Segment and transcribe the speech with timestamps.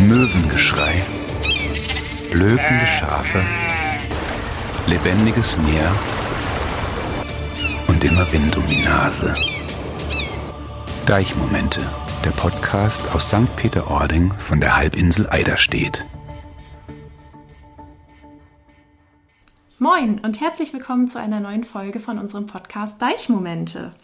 [0.00, 1.04] Möwengeschrei,
[2.30, 3.40] blökende Schafe,
[4.86, 5.90] lebendiges Meer
[7.88, 9.34] und immer Wind um die Nase.
[11.04, 11.80] Deichmomente,
[12.24, 13.56] der Podcast aus St.
[13.56, 16.04] Peter-Ording von der Halbinsel Eiderstedt.
[19.80, 23.94] Moin und herzlich willkommen zu einer neuen Folge von unserem Podcast Deichmomente.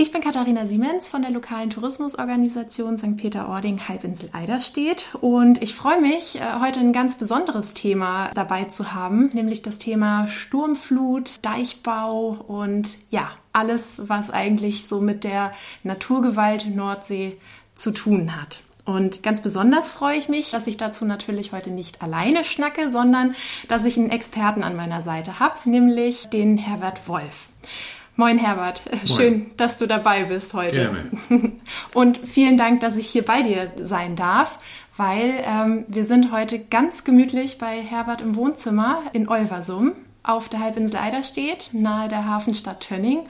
[0.00, 3.16] Ich bin Katharina Siemens von der lokalen Tourismusorganisation St.
[3.16, 8.94] Peter-Ording Halbinsel Eiderstedt und ich freue mich, äh, heute ein ganz besonderes Thema dabei zu
[8.94, 15.50] haben, nämlich das Thema Sturmflut, Deichbau und ja, alles, was eigentlich so mit der
[15.82, 17.36] Naturgewalt Nordsee
[17.74, 18.62] zu tun hat.
[18.84, 23.34] Und ganz besonders freue ich mich, dass ich dazu natürlich heute nicht alleine schnacke, sondern
[23.66, 27.48] dass ich einen Experten an meiner Seite habe, nämlich den Herbert Wolf.
[28.18, 29.06] Moin Herbert, Moin.
[29.06, 30.90] schön, dass du dabei bist heute.
[31.30, 31.52] Gerne.
[31.94, 34.58] Und vielen Dank, dass ich hier bei dir sein darf,
[34.96, 39.92] weil ähm, wir sind heute ganz gemütlich bei Herbert im Wohnzimmer in Olversum
[40.24, 43.20] auf der Halbinsel Eiderstedt, nahe der Hafenstadt Tönning.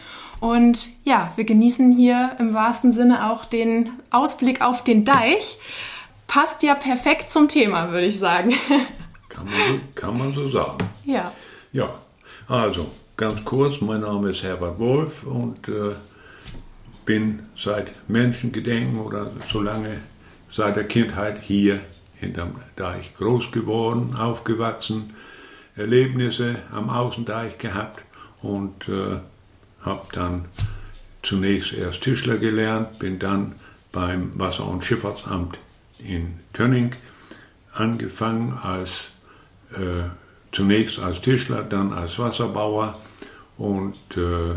[0.40, 5.58] Und ja, wir genießen hier im wahrsten Sinne auch den Ausblick auf den Deich.
[6.28, 8.54] Passt ja perfekt zum Thema, würde ich sagen.
[9.28, 10.88] Kann man, kann man so sagen.
[11.04, 11.30] Ja.
[11.72, 11.86] Ja,
[12.48, 12.86] also
[13.18, 15.90] Ganz kurz, mein Name ist Herbert Wolf und äh,
[17.04, 19.96] bin seit Menschengedenken oder so lange
[20.52, 21.80] seit der Kindheit hier
[22.14, 25.14] hinterm Deich groß geworden, aufgewachsen,
[25.74, 28.04] Erlebnisse am Außendeich gehabt
[28.40, 29.18] und äh,
[29.82, 30.44] habe dann
[31.24, 33.56] zunächst erst Tischler gelernt, bin dann
[33.90, 35.58] beim Wasser- und Schifffahrtsamt
[35.98, 36.92] in Tönning
[37.74, 38.90] angefangen als
[39.72, 40.06] äh,
[40.52, 42.96] zunächst als Tischler, dann als Wasserbauer
[43.58, 44.56] und äh,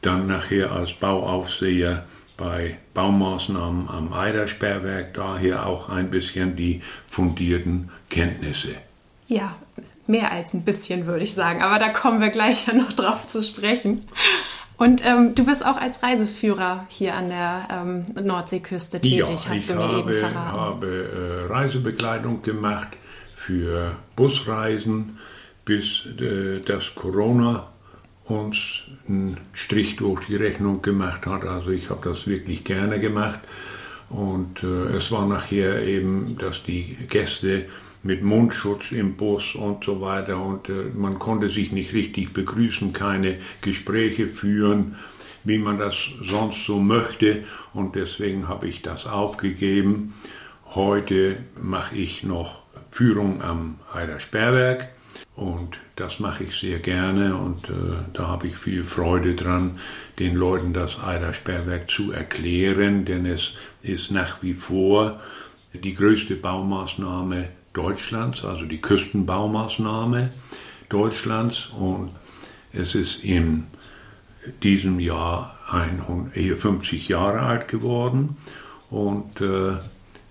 [0.00, 2.04] dann nachher als Bauaufseher
[2.36, 8.74] bei Baumaßnahmen am Eidersperrwerk, daher auch ein bisschen die fundierten Kenntnisse.
[9.28, 9.54] Ja,
[10.06, 13.28] mehr als ein bisschen würde ich sagen, aber da kommen wir gleich ja noch drauf
[13.28, 14.08] zu sprechen.
[14.76, 19.68] Und ähm, du bist auch als Reiseführer hier an der ähm, Nordseeküste tätig, ja, hast
[19.68, 20.54] du mir habe, eben verraten.
[20.54, 22.88] Ich habe äh, Reisebekleidung gemacht
[23.36, 25.18] für Busreisen,
[25.64, 27.71] bis äh, das Corona
[28.40, 28.56] uns
[29.08, 31.44] einen Strich durch die Rechnung gemacht hat.
[31.44, 33.40] Also ich habe das wirklich gerne gemacht.
[34.08, 37.66] Und äh, es war nachher eben, dass die Gäste
[38.02, 42.92] mit Mundschutz im Bus und so weiter und äh, man konnte sich nicht richtig begrüßen,
[42.92, 44.96] keine Gespräche führen,
[45.44, 45.94] wie man das
[46.24, 50.14] sonst so möchte und deswegen habe ich das aufgegeben.
[50.74, 54.88] Heute mache ich noch Führung am Heider Sperrwerk
[55.34, 57.72] und das mache ich sehr gerne und äh,
[58.12, 59.78] da habe ich viel Freude dran,
[60.18, 65.20] den Leuten das Eidersperrwerk zu erklären, denn es ist nach wie vor
[65.72, 70.30] die größte Baumaßnahme Deutschlands, also die Küstenbaumaßnahme
[70.90, 72.10] Deutschlands und
[72.74, 73.68] es ist in
[74.62, 75.58] diesem Jahr
[76.58, 78.36] 50 Jahre alt geworden
[78.90, 79.72] und äh,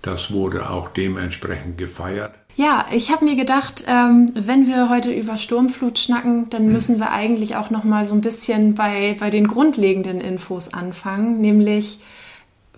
[0.02, 2.34] das wurde auch dementsprechend gefeiert.
[2.54, 6.72] Ja, ich habe mir gedacht, ähm, wenn wir heute über Sturmflut schnacken, dann hm.
[6.72, 11.40] müssen wir eigentlich auch noch mal so ein bisschen bei, bei den grundlegenden Infos anfangen,
[11.40, 12.00] nämlich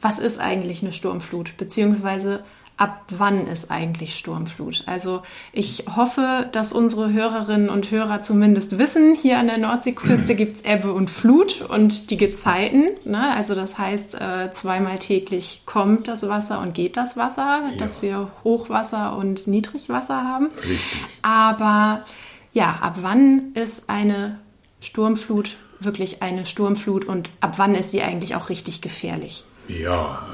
[0.01, 2.45] was ist eigentlich eine Sturmflut, beziehungsweise
[2.77, 4.83] ab wann ist eigentlich Sturmflut?
[4.87, 10.63] Also ich hoffe, dass unsere Hörerinnen und Hörer zumindest wissen, hier an der Nordseeküste gibt's
[10.63, 12.85] Ebbe und Flut und die Gezeiten.
[13.05, 13.35] Ne?
[13.35, 17.77] Also das heißt, äh, zweimal täglich kommt das Wasser und geht das Wasser, ja.
[17.79, 20.49] dass wir Hochwasser und Niedrigwasser haben.
[20.63, 20.81] Richtig.
[21.23, 22.05] Aber
[22.53, 24.39] ja, ab wann ist eine
[24.81, 29.45] Sturmflut wirklich eine Sturmflut und ab wann ist sie eigentlich auch richtig gefährlich?
[29.69, 30.29] Ja,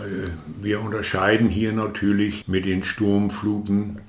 [0.61, 4.01] wir unterscheiden hier natürlich mit den Sturmfluten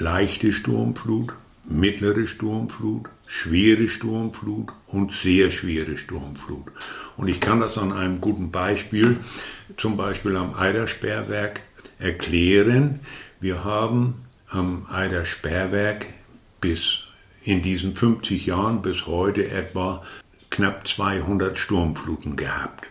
[0.00, 1.32] leichte Sturmflut,
[1.68, 6.64] mittlere Sturmflut, schwere Sturmflut und sehr schwere Sturmflut.
[7.16, 9.18] Und ich kann das an einem guten Beispiel,
[9.76, 11.60] zum Beispiel am Eidersperrwerk,
[11.98, 13.00] erklären.
[13.40, 16.06] Wir haben am Eidersperrwerk
[16.60, 17.00] bis
[17.44, 20.02] in diesen 50 Jahren bis heute etwa
[20.50, 22.89] knapp 200 Sturmfluten gehabt.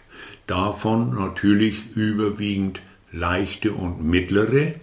[0.50, 2.82] Davon natürlich überwiegend
[3.12, 4.74] leichte und mittlere,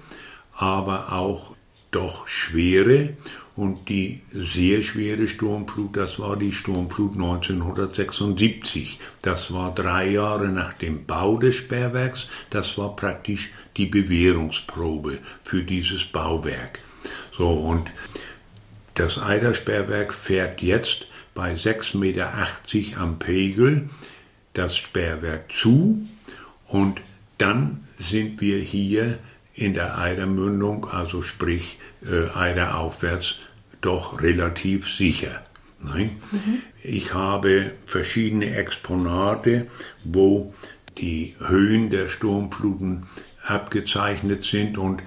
[0.54, 1.56] aber auch
[1.90, 3.14] doch schwere.
[3.56, 9.00] Und die sehr schwere Sturmflut, das war die Sturmflut 1976.
[9.22, 12.28] Das war drei Jahre nach dem Bau des Sperrwerks.
[12.50, 16.78] Das war praktisch die Bewährungsprobe für dieses Bauwerk.
[17.36, 17.90] So, und
[18.94, 22.32] das Eidersperrwerk fährt jetzt bei 6,80 Meter
[23.00, 23.88] am Pegel
[24.56, 26.06] das Sperrwerk zu
[26.68, 27.00] und
[27.38, 29.18] dann sind wir hier
[29.54, 33.36] in der Eidermündung, also sprich äh, Eider aufwärts,
[33.80, 35.42] doch relativ sicher.
[35.82, 36.16] Nein?
[36.30, 36.62] Mhm.
[36.82, 39.66] Ich habe verschiedene Exponate,
[40.04, 40.54] wo
[40.98, 43.06] die Höhen der Sturmfluten
[43.46, 44.76] abgezeichnet sind.
[44.78, 45.02] Und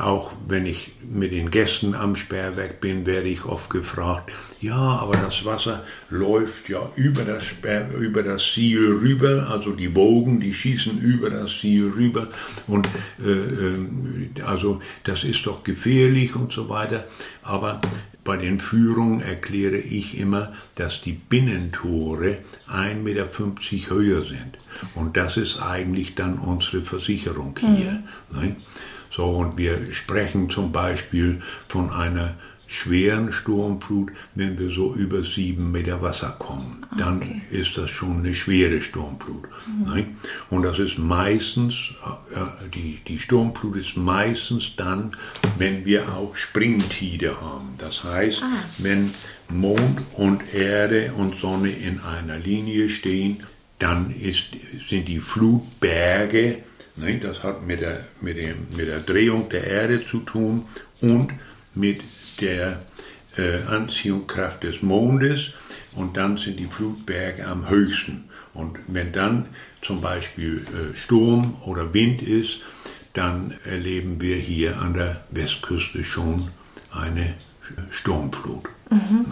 [0.00, 5.16] auch wenn ich mit den Gästen am Sperrwerk bin, werde ich oft gefragt, ja, aber
[5.16, 10.54] das Wasser läuft ja über das, Sperr, über das Siel rüber, also die Bogen, die
[10.54, 12.28] schießen über das Siel rüber.
[12.66, 12.88] Und
[13.22, 17.06] äh, äh, also das ist doch gefährlich und so weiter,
[17.42, 17.80] aber
[18.24, 22.38] bei den Führungen erkläre ich immer, dass die Binnentore
[22.68, 23.26] 1,50 Meter
[23.94, 24.58] höher sind.
[24.94, 28.02] Und das ist eigentlich dann unsere Versicherung hier.
[28.32, 28.56] Mhm.
[29.10, 32.34] So, und wir sprechen zum Beispiel von einer
[32.74, 36.84] schweren Sturmflut, wenn wir so über sieben Meter Wasser kommen.
[36.98, 37.42] Dann okay.
[37.50, 39.44] ist das schon eine schwere Sturmflut.
[39.66, 40.16] Mhm.
[40.50, 41.90] Und das ist meistens,
[42.34, 45.12] äh, die, die Sturmflut ist meistens dann,
[45.56, 47.74] wenn wir auch Springtide haben.
[47.78, 48.64] Das heißt, ah.
[48.78, 49.14] wenn
[49.48, 53.38] Mond und Erde und Sonne in einer Linie stehen,
[53.78, 54.44] dann ist,
[54.88, 56.58] sind die Flutberge,
[56.96, 60.66] ne, das hat mit der, mit, dem, mit der Drehung der Erde zu tun
[61.00, 61.30] und
[61.74, 62.00] mit
[62.36, 62.80] der
[63.36, 65.50] äh, Anziehungskraft des Mondes
[65.96, 68.24] und dann sind die Flutberge am höchsten.
[68.52, 69.46] Und wenn dann
[69.82, 72.58] zum Beispiel äh, Sturm oder Wind ist,
[73.12, 76.48] dann erleben wir hier an der Westküste schon
[76.92, 77.34] eine
[77.90, 78.68] Sturmflut.
[78.94, 79.26] Mhm.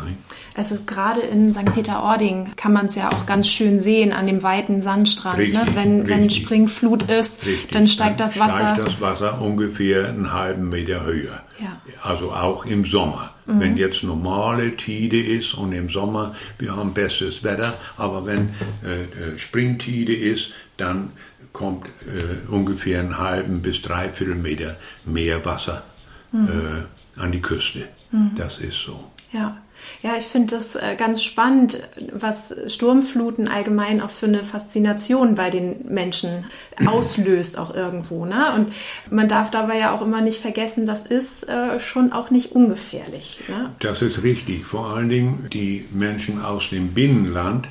[0.56, 1.74] Also gerade in St.
[1.74, 5.38] Peter-Ording kann man es ja auch ganz schön sehen an dem weiten Sandstrand.
[5.38, 5.44] Ne?
[5.44, 5.76] Richtig, ne?
[5.76, 6.16] wenn, richtig.
[6.16, 7.70] wenn Springflut ist, richtig.
[7.70, 8.74] dann steigt das Wasser.
[8.74, 11.42] Steigt das Wasser ungefähr einen halben Meter höher.
[11.58, 11.80] Ja.
[12.02, 13.34] Also auch im Sommer.
[13.46, 13.60] Mhm.
[13.60, 18.50] Wenn jetzt normale Tide ist und im Sommer, wir haben bestes Wetter, aber wenn
[18.84, 21.10] äh, äh Springtide ist, dann
[21.52, 25.84] kommt äh, ungefähr einen halben bis dreiviertel Meter mehr Wasser
[26.32, 26.48] mhm.
[26.48, 27.88] äh, an die Küste.
[28.10, 28.32] Mhm.
[28.36, 29.11] Das ist so.
[29.32, 29.58] Ja.
[30.02, 31.80] Ja, ich finde das äh, ganz spannend,
[32.12, 36.44] was Sturmfluten allgemein auch für eine Faszination bei den Menschen
[36.86, 38.24] auslöst, auch irgendwo.
[38.24, 38.54] Ne?
[38.54, 38.72] Und
[39.10, 43.40] man darf dabei ja auch immer nicht vergessen, das ist äh, schon auch nicht ungefährlich.
[43.48, 43.70] Ne?
[43.80, 44.64] Das ist richtig.
[44.64, 47.68] Vor allen Dingen die Menschen aus dem Binnenland,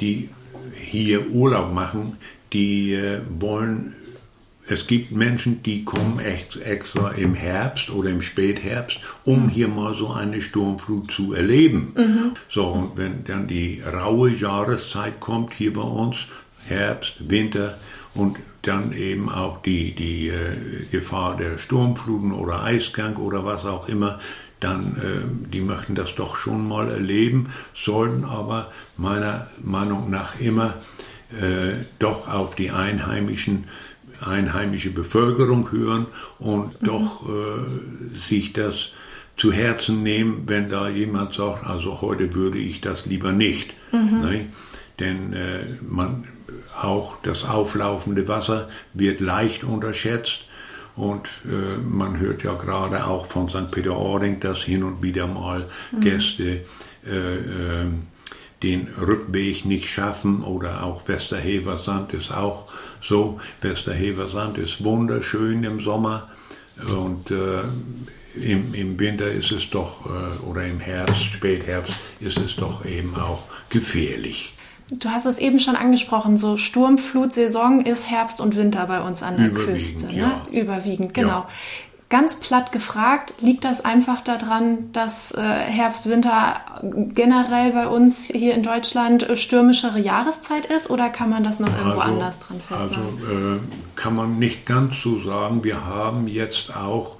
[0.00, 0.30] die
[0.74, 2.16] hier Urlaub machen,
[2.52, 3.94] die äh, wollen
[4.68, 9.96] es gibt Menschen, die kommen echt extra im Herbst oder im Spätherbst, um hier mal
[9.96, 11.92] so eine Sturmflut zu erleben.
[11.96, 12.32] Mhm.
[12.48, 16.16] So, und wenn dann die raue Jahreszeit kommt hier bei uns,
[16.66, 17.76] Herbst, Winter
[18.14, 23.88] und dann eben auch die, die äh, Gefahr der Sturmfluten oder Eisgang oder was auch
[23.88, 24.20] immer,
[24.60, 30.74] dann äh, die möchten das doch schon mal erleben, sollten aber meiner Meinung nach immer
[31.32, 33.64] äh, doch auf die Einheimischen
[34.22, 36.06] einheimische Bevölkerung hören
[36.38, 36.86] und mhm.
[36.86, 38.90] doch äh, sich das
[39.36, 43.72] zu Herzen nehmen, wenn da jemand sagt, also heute würde ich das lieber nicht.
[43.92, 44.20] Mhm.
[44.20, 44.46] Ne?
[45.00, 46.24] Denn äh, man,
[46.80, 50.44] auch das auflaufende Wasser wird leicht unterschätzt.
[50.94, 53.70] Und äh, man hört ja gerade auch von St.
[53.70, 56.00] Peter-Ording, dass hin und wieder mal mhm.
[56.00, 56.64] Gäste
[57.06, 57.86] äh, äh,
[58.62, 62.71] den Rückweg nicht schaffen oder auch Westerheversand ist auch
[63.02, 63.40] so.
[63.60, 66.28] Westerheversand ist wunderschön im Sommer
[66.96, 67.62] und äh,
[68.34, 73.14] im, im Winter ist es doch, äh, oder im Herbst, Spätherbst, ist es doch eben
[73.16, 74.56] auch gefährlich.
[74.90, 79.36] Du hast es eben schon angesprochen, so Sturmflutsaison ist Herbst und Winter bei uns an
[79.36, 80.06] der Küste.
[80.06, 80.16] Ne?
[80.16, 80.46] Ja.
[80.50, 81.28] Überwiegend, genau.
[81.28, 81.48] Ja.
[82.12, 88.52] Ganz platt gefragt, liegt das einfach daran, dass äh, Herbst, Winter generell bei uns hier
[88.52, 93.02] in Deutschland stürmischere Jahreszeit ist oder kann man das noch irgendwo also, anders dran festmachen?
[93.26, 93.58] Also äh,
[93.96, 95.64] kann man nicht ganz so sagen.
[95.64, 97.16] Wir haben jetzt auch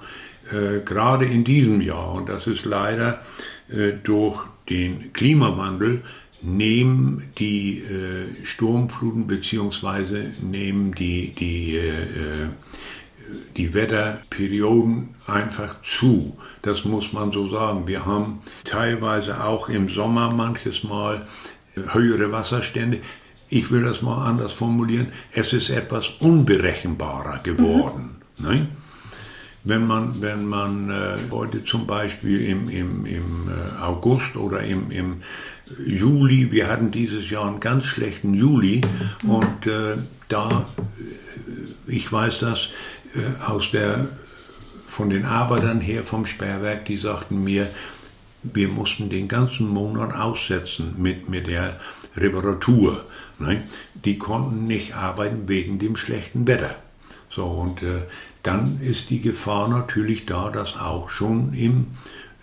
[0.51, 3.19] äh, gerade in diesem Jahr, und das ist leider
[3.71, 6.03] äh, durch den Klimawandel,
[6.43, 11.79] nehmen die äh, Sturmfluten beziehungsweise nehmen die, die
[13.57, 16.37] die Wetterperioden einfach zu.
[16.61, 17.87] Das muss man so sagen.
[17.87, 21.27] Wir haben teilweise auch im Sommer manches Mal
[21.75, 22.99] höhere Wasserstände.
[23.49, 25.07] Ich will das mal anders formulieren.
[25.31, 28.15] Es ist etwas unberechenbarer geworden.
[28.37, 28.45] Mhm.
[28.45, 28.67] Ne?
[29.65, 34.91] Wenn man, wenn man äh, heute zum Beispiel im, im, im äh, August oder im,
[34.91, 35.21] im
[35.85, 38.81] Juli, wir hatten dieses Jahr einen ganz schlechten Juli
[39.23, 39.29] mhm.
[39.29, 39.97] und äh,
[40.27, 40.65] da,
[41.87, 42.69] äh, ich weiß das,
[43.45, 44.07] aus der,
[44.87, 47.67] von den Arbeitern her vom Sperrwerk, die sagten mir,
[48.43, 51.79] wir mussten den ganzen Monat aussetzen mit, mit der
[52.15, 53.05] Reparatur.
[53.39, 53.63] Ne?
[54.05, 56.75] Die konnten nicht arbeiten wegen dem schlechten Wetter.
[57.29, 58.03] So, und äh,
[58.43, 61.87] dann ist die Gefahr natürlich da, dass auch schon im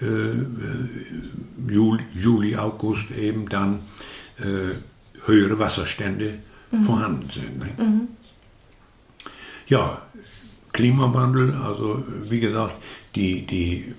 [0.00, 0.88] äh, äh
[1.68, 3.80] Juli, Juli, August eben dann
[4.38, 4.74] äh,
[5.26, 6.38] höhere Wasserstände
[6.72, 6.84] mhm.
[6.84, 7.58] vorhanden sind.
[7.58, 7.68] Ne?
[7.76, 8.08] Mhm.
[9.66, 10.02] Ja,
[10.72, 12.76] Klimawandel, also wie gesagt,
[13.14, 13.94] die, die,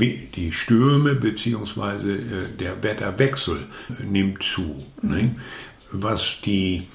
[0.00, 2.12] äh, die Stürme bzw.
[2.12, 2.18] Äh,
[2.58, 3.66] der Wetterwechsel
[4.04, 4.76] nimmt zu.
[5.02, 5.10] Mhm.
[5.10, 5.34] Ne?
[5.92, 6.88] Was die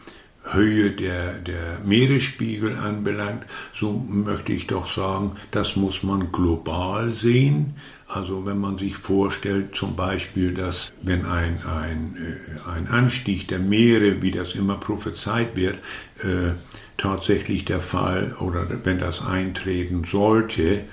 [0.43, 3.45] Höhe der, der Meeresspiegel anbelangt,
[3.79, 7.75] so möchte ich doch sagen, das muss man global sehen.
[8.07, 13.59] Also wenn man sich vorstellt zum Beispiel, dass wenn ein, ein, äh, ein Anstieg der
[13.59, 15.77] Meere, wie das immer prophezeit wird,
[16.21, 16.51] äh,
[17.01, 20.83] tatsächlich der Fall oder wenn das eintreten sollte,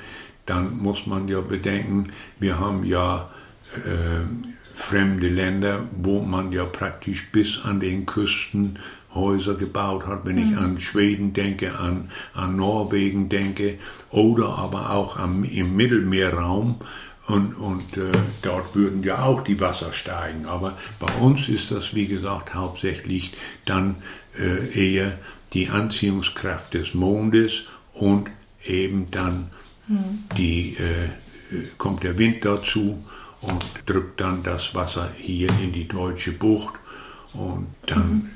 [0.46, 2.08] dann muss man ja bedenken,
[2.40, 3.30] wir haben ja
[3.74, 4.24] äh,
[4.74, 8.78] fremde Länder, wo man ja praktisch bis an den Küsten
[9.14, 10.58] Häuser gebaut hat, wenn ich mhm.
[10.58, 13.78] an Schweden denke, an, an Norwegen denke
[14.10, 16.76] oder aber auch am, im Mittelmeerraum.
[17.26, 20.46] Und, und äh, dort würden ja auch die Wasser steigen.
[20.46, 23.34] Aber bei uns ist das, wie gesagt, hauptsächlich
[23.66, 23.96] dann
[24.38, 25.18] äh, eher
[25.52, 27.62] die Anziehungskraft des Mondes
[27.94, 28.28] und
[28.64, 29.50] eben dann
[29.86, 30.24] mhm.
[30.36, 31.04] die, äh,
[31.54, 33.02] äh kommt der Wind dazu
[33.40, 36.74] und drückt dann das Wasser hier in die deutsche Bucht
[37.32, 38.30] und dann mhm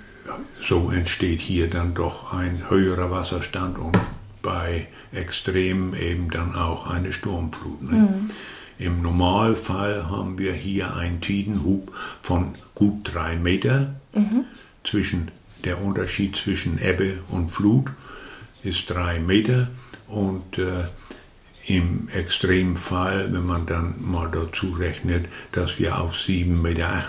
[0.66, 3.98] so entsteht hier dann doch ein höherer Wasserstand und
[4.42, 7.82] bei Extremen eben dann auch eine Sturmflut.
[7.82, 7.92] Ne?
[7.92, 8.30] Mhm.
[8.78, 11.92] Im Normalfall haben wir hier einen Tidenhub
[12.22, 13.94] von gut drei Meter.
[14.14, 14.44] Mhm.
[14.84, 15.30] Zwischen,
[15.64, 17.90] der Unterschied zwischen Ebbe und Flut
[18.62, 19.68] ist drei Meter
[20.08, 20.84] und äh,
[21.66, 27.02] im Extremfall, wenn man dann mal dazu rechnet, dass wir auf 7,80 Meter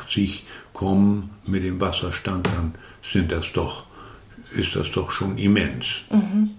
[0.73, 3.85] kommen mit dem Wasserstand, dann sind das doch,
[4.55, 5.85] ist das doch schon immens.
[6.09, 6.51] Mhm.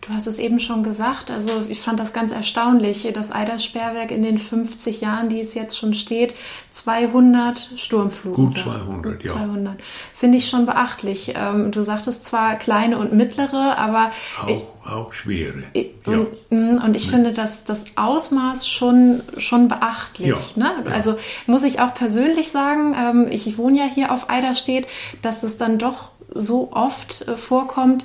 [0.00, 4.22] Du hast es eben schon gesagt, also ich fand das ganz erstaunlich, das Eidersperrwerk in
[4.22, 6.34] den 50 Jahren, die es jetzt schon steht,
[6.72, 8.46] 200 Sturmfluten.
[8.46, 9.78] Gut 200, Gut 200.
[9.78, 9.86] ja.
[10.12, 11.34] Finde ich schon beachtlich.
[11.36, 14.10] Ähm, du sagtest zwar kleine und mittlere, aber...
[14.42, 15.62] Auch, ich, auch schwere.
[15.72, 16.12] Ich, ja.
[16.12, 17.10] und, mm, und, ich ja.
[17.12, 20.56] finde das, das Ausmaß schon, schon beachtlich.
[20.56, 20.82] Ja.
[20.82, 20.92] Ne?
[20.92, 24.88] Also muss ich auch persönlich sagen, ähm, ich, ich wohne ja hier auf Eiderstedt,
[25.22, 28.04] dass das dann doch so oft äh, vorkommt,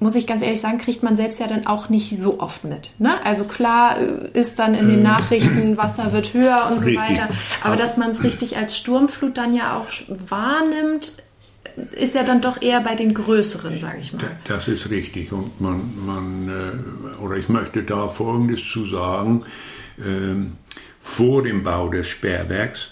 [0.00, 2.90] muss ich ganz ehrlich sagen, kriegt man selbst ja dann auch nicht so oft mit.
[2.98, 3.24] Ne?
[3.24, 5.02] Also klar äh, ist dann in den äh.
[5.02, 7.28] Nachrichten, Wasser wird höher und so weiter.
[7.62, 9.86] Aber dass man es richtig als Sturmflut dann ja auch
[10.30, 11.12] wahrnimmt,
[11.92, 14.24] ist ja dann doch eher bei den größeren, sage ich mal.
[14.48, 15.32] Das ist richtig.
[15.32, 19.44] Und man, man oder ich möchte da Folgendes zu sagen.
[20.04, 20.56] Ähm,
[21.08, 22.90] vor dem Bau des Sperrwerks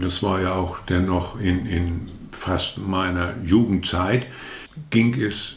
[0.00, 2.00] das war ja auch dennoch in, in
[2.32, 4.26] fast meiner Jugendzeit,
[4.90, 5.56] ging es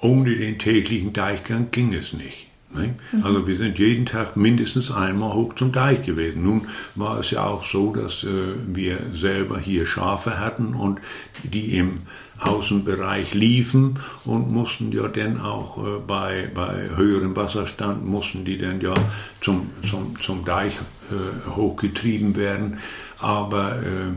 [0.00, 2.48] ohne den täglichen Deichgang ging es nicht.
[2.72, 2.96] Mhm.
[3.22, 6.42] Also wir sind jeden Tag mindestens einmal hoch zum Deich gewesen.
[6.42, 11.00] Nun war es ja auch so, dass äh, wir selber hier Schafe hatten und
[11.44, 11.94] die im
[12.40, 18.80] Außenbereich liefen und mussten ja dann auch äh, bei, bei höherem Wasserstand, mussten die dann
[18.80, 18.94] ja
[19.40, 20.74] zum, zum, zum Deich
[21.10, 22.78] äh, hochgetrieben werden.
[23.20, 24.12] Aber äh,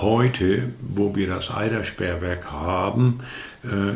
[0.00, 3.20] heute, wo wir das Eidersperrwerk haben,
[3.62, 3.94] äh,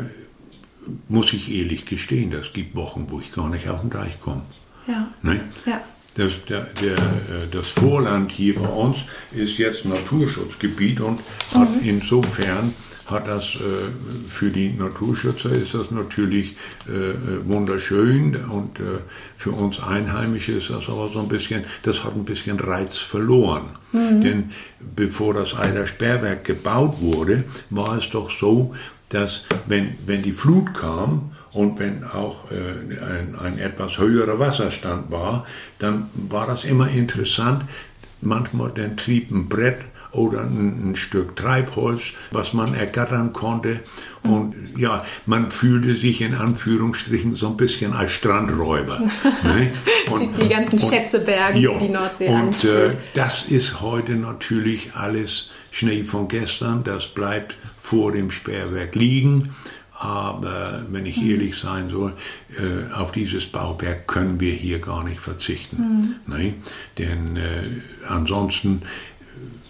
[1.07, 4.41] muss ich ehrlich gestehen, das gibt Wochen, wo ich gar nicht auf den Deich komme.
[4.87, 5.07] Ja.
[5.21, 5.41] Ne?
[5.65, 5.81] ja.
[6.15, 8.97] Das, der, der, äh, das Vorland hier bei uns
[9.31, 11.19] ist jetzt Naturschutzgebiet und
[11.53, 11.59] mhm.
[11.59, 12.73] hat insofern
[13.11, 16.55] hat das äh, für die Naturschützer ist das natürlich
[16.87, 18.99] äh, wunderschön und äh,
[19.37, 23.71] für uns Einheimische ist das aber so ein bisschen, das hat ein bisschen Reiz verloren.
[23.91, 24.21] Mhm.
[24.21, 24.51] Denn
[24.95, 28.75] bevor das Eider Sperrwerk gebaut wurde, war es doch so,
[29.09, 35.11] dass wenn, wenn die Flut kam und wenn auch äh, ein, ein etwas höherer Wasserstand
[35.11, 35.45] war,
[35.79, 37.65] dann war das immer interessant.
[38.21, 39.79] Manchmal dann trieb ein Brett
[40.11, 42.01] oder ein, ein, Stück Treibholz,
[42.31, 43.81] was man ergattern konnte.
[44.23, 48.99] Und ja, man fühlte sich in Anführungsstrichen so ein bisschen als Strandräuber.
[49.43, 49.71] ne?
[50.11, 54.95] und, die ganzen Schätze bergen, ja, die die Nordsee Und äh, das ist heute natürlich
[54.95, 56.83] alles Schnee von gestern.
[56.83, 59.55] Das bleibt vor dem Sperrwerk liegen.
[59.99, 61.31] Aber wenn ich mhm.
[61.31, 62.13] ehrlich sein soll,
[62.57, 66.15] äh, auf dieses Bauwerk können wir hier gar nicht verzichten.
[66.25, 66.33] Mhm.
[66.33, 66.53] Ne?
[66.97, 67.63] Denn äh,
[68.07, 68.83] ansonsten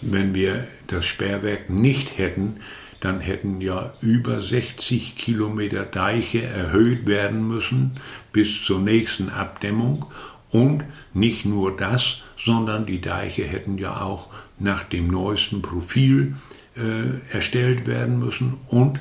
[0.02, 2.58] wenn wir das Sperrwerk nicht hätten,
[3.00, 7.92] dann hätten ja über 60 Kilometer Deiche erhöht werden müssen
[8.34, 10.06] bis zur nächsten Abdämmung.
[10.52, 10.84] Und
[11.14, 16.36] nicht nur das, sondern die Deiche hätten ja auch nach dem neuesten Profil
[16.76, 19.00] äh, erstellt werden müssen und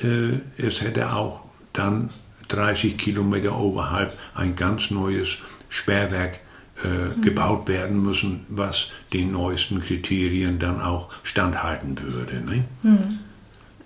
[0.00, 2.10] äh, es hätte auch dann
[2.48, 5.28] 30 Kilometer oberhalb ein ganz neues
[5.68, 6.40] Sperrwerk
[6.82, 12.40] äh, gebaut werden müssen, was den neuesten Kriterien dann auch standhalten würde.
[12.40, 12.64] Ne?
[12.82, 13.18] Mhm.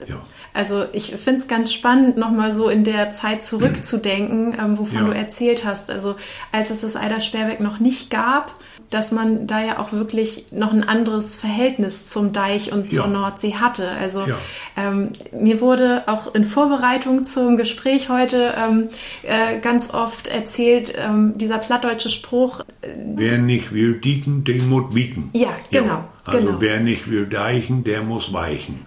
[0.07, 0.16] Ja.
[0.54, 5.04] Also ich finde es ganz spannend, nochmal so in der Zeit zurückzudenken, ähm, wovon ja.
[5.04, 5.90] du erzählt hast.
[5.90, 6.16] Also
[6.52, 8.54] als es das Eidersperrwerk noch nicht gab,
[8.90, 13.11] dass man da ja auch wirklich noch ein anderes Verhältnis zum Deich und zur ja.
[13.11, 13.88] Nordsee hatte.
[13.90, 14.38] Also ja.
[14.76, 18.88] ähm, mir wurde auch in Vorbereitung zum Gespräch heute ähm,
[19.23, 22.61] äh, ganz oft erzählt, ähm, dieser plattdeutsche Spruch.
[22.80, 25.30] Äh, wer nicht will dieken, der muss bieten.
[25.35, 25.87] Ja, genau.
[25.87, 26.09] Ja.
[26.25, 26.61] Also genau.
[26.61, 28.87] wer nicht will deichen, der muss weichen.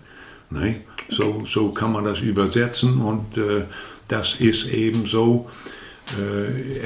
[0.49, 0.75] Ne?
[1.09, 3.65] So, so kann man das übersetzen und äh,
[4.07, 5.47] das ist eben so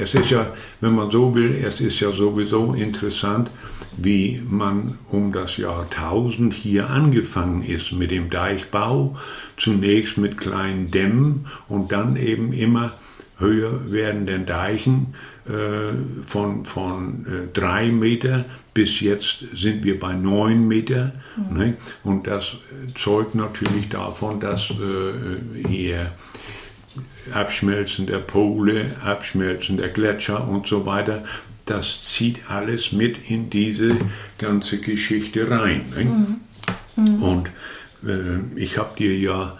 [0.00, 3.50] es ist ja, wenn man so will, es ist ja sowieso interessant,
[3.96, 9.16] wie man um das Jahr 1000 hier angefangen ist mit dem Deichbau.
[9.56, 12.94] Zunächst mit kleinen Dämmen und dann eben immer
[13.38, 15.14] höher werdenden Deichen
[15.46, 15.92] äh,
[16.26, 18.44] von, von äh, drei Meter
[18.76, 21.12] bis jetzt sind wir bei neun Meter.
[21.36, 21.56] Mhm.
[21.56, 21.76] Ne?
[22.04, 22.56] Und das
[22.94, 26.12] zeugt natürlich davon, dass äh, hier
[27.32, 31.24] Abschmelzen der Pole, Abschmelzen der Gletscher und so weiter.
[31.64, 33.96] Das zieht alles mit in diese
[34.38, 35.92] ganze Geschichte rein.
[35.94, 36.04] Ne?
[36.04, 36.40] Mhm.
[36.96, 37.22] Mhm.
[37.22, 37.50] Und
[38.06, 39.58] äh, ich habe dir ja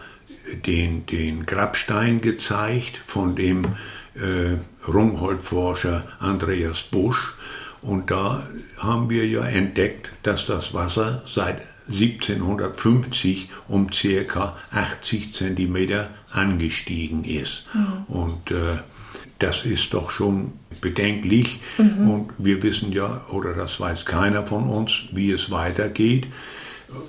[0.67, 3.77] den, den Grabstein gezeigt von dem
[4.15, 4.57] äh,
[4.87, 7.35] Rungholt-Forscher Andreas Busch.
[7.83, 8.47] Und da
[8.79, 17.65] haben wir ja entdeckt, dass das Wasser seit 1750 um circa 80 Zentimeter angestiegen ist.
[17.73, 18.15] Mhm.
[18.15, 18.79] Und äh,
[19.39, 21.61] das ist doch schon bedenklich.
[21.79, 22.11] Mhm.
[22.11, 26.27] Und wir wissen ja, oder das weiß keiner von uns, wie es weitergeht.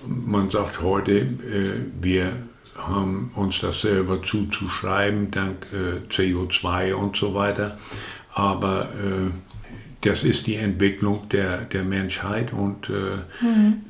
[0.06, 2.34] Man sagt heute, äh, wir
[2.76, 7.78] haben uns das selber zuzuschreiben, dank äh, CO2 und so weiter.
[8.34, 9.32] Aber äh,
[10.02, 13.82] das ist die Entwicklung der, der Menschheit und äh, mhm.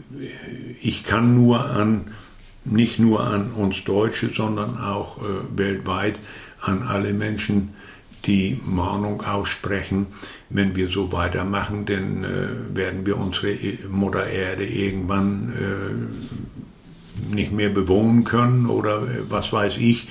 [0.81, 2.11] ich kann nur an,
[2.71, 6.15] nicht nur an uns Deutsche, sondern auch äh, weltweit
[6.61, 7.73] an alle Menschen
[8.25, 10.07] die Mahnung aussprechen,
[10.49, 17.51] wenn wir so weitermachen, dann äh, werden wir unsere e-, Mutter Erde irgendwann äh, nicht
[17.51, 20.09] mehr bewohnen können oder äh, was weiß ich.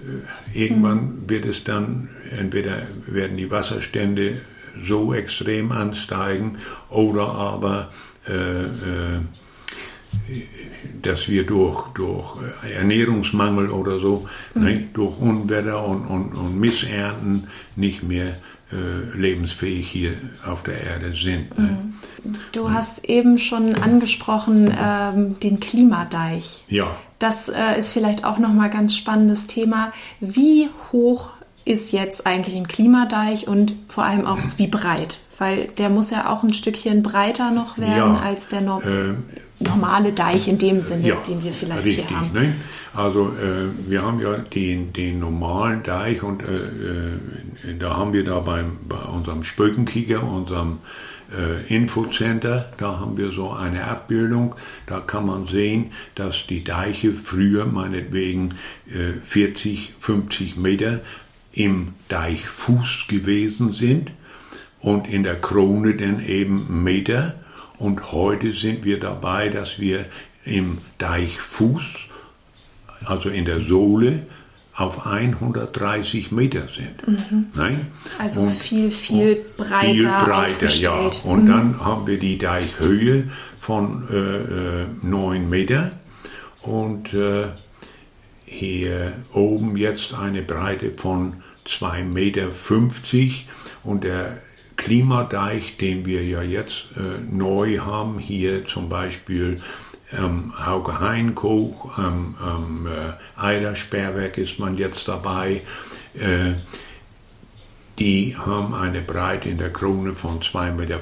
[0.00, 1.28] Äh, irgendwann mhm.
[1.28, 4.40] wird es dann, entweder werden die Wasserstände
[4.86, 6.58] so extrem ansteigen
[6.90, 7.90] oder aber
[8.28, 9.20] äh, äh,
[11.02, 12.36] dass wir durch, durch
[12.74, 14.62] Ernährungsmangel oder so, mhm.
[14.62, 18.36] ne, durch Unwetter und, und, und Missernten nicht mehr
[18.72, 20.12] äh, lebensfähig hier
[20.46, 21.58] auf der Erde sind.
[21.58, 21.78] Ne?
[22.22, 22.34] Mhm.
[22.52, 26.64] Du hast eben schon angesprochen ähm, den Klimadeich.
[26.68, 26.96] Ja.
[27.18, 29.92] Das äh, ist vielleicht auch nochmal ganz spannendes Thema.
[30.20, 31.30] Wie hoch
[31.64, 35.20] ist jetzt eigentlich ein Klimadeich und vor allem auch wie breit?
[35.38, 39.14] Weil der muss ja auch ein Stückchen breiter noch werden ja, als der no äh,
[39.60, 42.32] normale Deich in dem Sinne, ja, den wir vielleicht richtig, hier haben.
[42.32, 42.54] Ne?
[42.94, 48.24] Also äh, wir haben ja den, den normalen Deich und äh, äh da haben wir
[48.24, 50.78] da beim, bei unserem Spökenkicker, unserem
[51.36, 54.54] äh, Infocenter, da haben wir so eine Abbildung,
[54.86, 58.54] da kann man sehen, dass die Deiche früher meinetwegen
[59.22, 61.00] 40, äh, 50 Meter
[61.52, 64.10] im Deichfuß gewesen sind
[64.80, 67.39] und in der Krone dann eben Meter.
[67.80, 70.04] Und heute sind wir dabei, dass wir
[70.44, 71.82] im Deichfuß,
[73.06, 74.26] also in der Sohle,
[74.74, 77.08] auf 130 Meter sind.
[77.08, 77.46] Mhm.
[77.54, 77.86] Nein?
[78.18, 79.92] Also und, viel, viel breiter.
[79.92, 81.10] Viel breiter, ja.
[81.24, 81.48] Und mhm.
[81.48, 83.24] dann haben wir die Deichhöhe
[83.58, 85.90] von äh, 9 äh, Meter
[86.62, 87.46] und äh,
[88.44, 92.48] hier oben jetzt eine Breite von 2,50 Meter
[93.84, 94.38] und der
[94.80, 99.60] Klimadeich, den wir ja jetzt äh, neu haben, hier zum Beispiel
[100.10, 105.60] ähm, Hauke Heinkoch, am ähm, äh, Eidersperrwerk ist man jetzt dabei.
[106.14, 106.52] Äh,
[107.98, 111.00] die haben eine Breite in der Krone von 2,50 Meter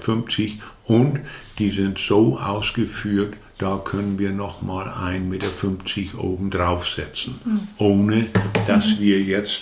[0.86, 1.20] und
[1.60, 7.68] die sind so ausgeführt, da können wir nochmal 1,50 Meter oben draufsetzen, mhm.
[7.78, 8.26] ohne
[8.66, 9.60] dass wir jetzt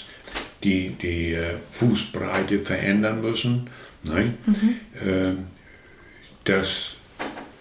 [0.65, 3.69] die, die äh, Fußbreite verändern müssen.
[4.07, 4.39] Nein.
[4.47, 5.37] Mhm.
[6.45, 6.97] Das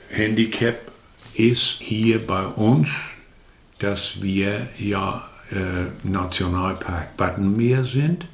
[0.09, 0.91] Handicap
[1.33, 2.87] ist hier bei uns,
[3.79, 8.25] dass wir ja äh, Nationalpark Battenmeer sind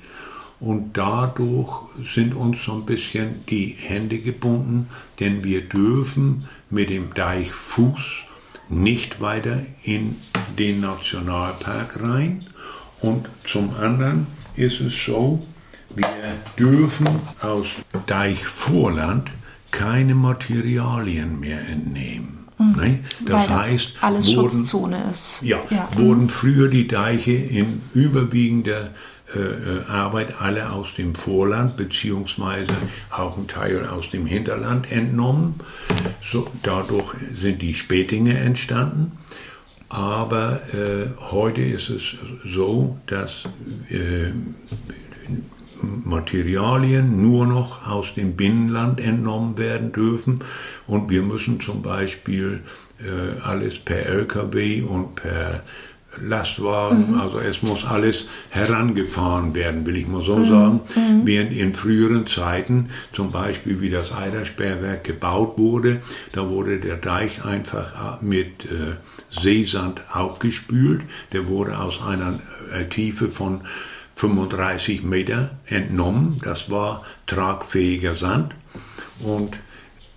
[0.59, 1.71] und dadurch
[2.13, 7.99] sind uns so ein bisschen die Hände gebunden, denn wir dürfen mit dem Deichfuß
[8.69, 10.15] nicht weiter in
[10.57, 12.45] den Nationalpark rein
[13.01, 15.45] Und zum anderen ist es so,
[15.95, 16.05] wir
[16.57, 17.07] dürfen
[17.41, 17.67] aus
[18.07, 19.29] Deichvorland
[19.71, 22.39] keine Materialien mehr entnehmen.
[22.57, 22.99] Ne?
[23.25, 25.41] Das Weil heißt, alles wurden, Schutzzone ist.
[25.41, 25.89] ja, Ja.
[25.95, 28.91] wurden früher die Deiche in überwiegender
[29.33, 32.73] äh, äh, Arbeit alle aus dem Vorland beziehungsweise
[33.09, 35.55] auch ein Teil aus dem Hinterland entnommen.
[36.31, 39.13] So, dadurch sind die Spätinge entstanden.
[39.89, 42.03] Aber äh, heute ist es
[42.53, 43.43] so, dass
[43.89, 44.31] äh,
[45.81, 50.41] Materialien nur noch aus dem Binnenland entnommen werden dürfen
[50.87, 52.61] und wir müssen zum Beispiel
[52.99, 55.63] äh, alles per LKW und per
[56.19, 60.81] Lastwagen, also es muss alles herangefahren werden, will ich mal so sagen.
[61.23, 66.01] Während in früheren Zeiten, zum Beispiel wie das Eidersperrwerk gebaut wurde,
[66.33, 68.95] da wurde der Deich einfach mit äh,
[69.29, 71.01] Seesand aufgespült.
[71.31, 72.39] Der wurde aus einer
[72.73, 73.61] äh, Tiefe von
[74.15, 76.39] 35 Meter entnommen.
[76.43, 78.53] Das war tragfähiger Sand.
[79.19, 79.57] Und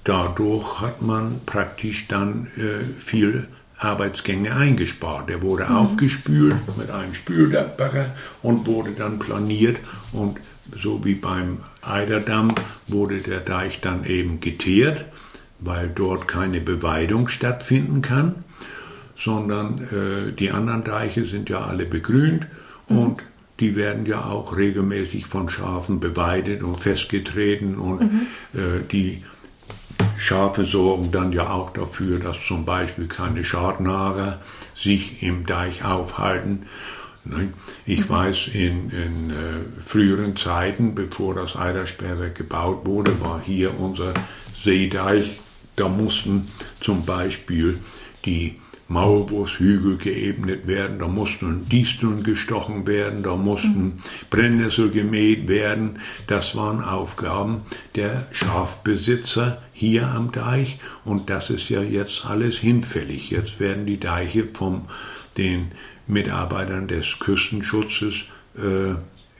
[0.05, 5.29] dadurch hat man praktisch dann äh, viel Arbeitsgänge eingespart.
[5.29, 9.79] Der wurde aufgespült mit einem Spülbagger und wurde dann planiert.
[10.13, 10.39] Und
[10.83, 12.55] so wie beim Eiderdamm
[12.87, 15.05] wurde der Deich dann eben geteert,
[15.61, 18.45] weil dort keine Beweidung stattfinden kann,
[19.17, 22.47] sondern äh, die anderen Deiche sind ja alle begrünt.
[22.87, 23.23] Und
[23.61, 28.03] die werden ja auch regelmäßig von Schafen beweidet und festgetreten und
[28.53, 29.23] äh, die
[30.19, 34.41] Schafe sorgen dann ja auch dafür, dass zum Beispiel keine Schadnager
[34.75, 36.67] sich im Deich aufhalten.
[37.25, 37.53] Ne?
[37.87, 44.15] Ich weiß, in, in äh, früheren Zeiten, bevor das Eidersperrwerk gebaut wurde, war hier unser
[44.63, 45.39] Seedeich.
[45.77, 46.49] Da mussten
[46.81, 47.79] zum Beispiel
[48.25, 48.57] die
[48.89, 56.01] Maulwurfshügel geebnet werden, da mussten Disteln gestochen werden, da mussten Brennnessel gemäht werden.
[56.27, 57.63] Das waren Aufgaben
[57.95, 63.31] der Schafbesitzer hier am Deich und das ist ja jetzt alles hinfällig.
[63.31, 64.83] Jetzt werden die Deiche von
[65.37, 65.73] den
[66.07, 68.15] Mitarbeitern des Küstenschutzes
[68.57, 68.95] äh,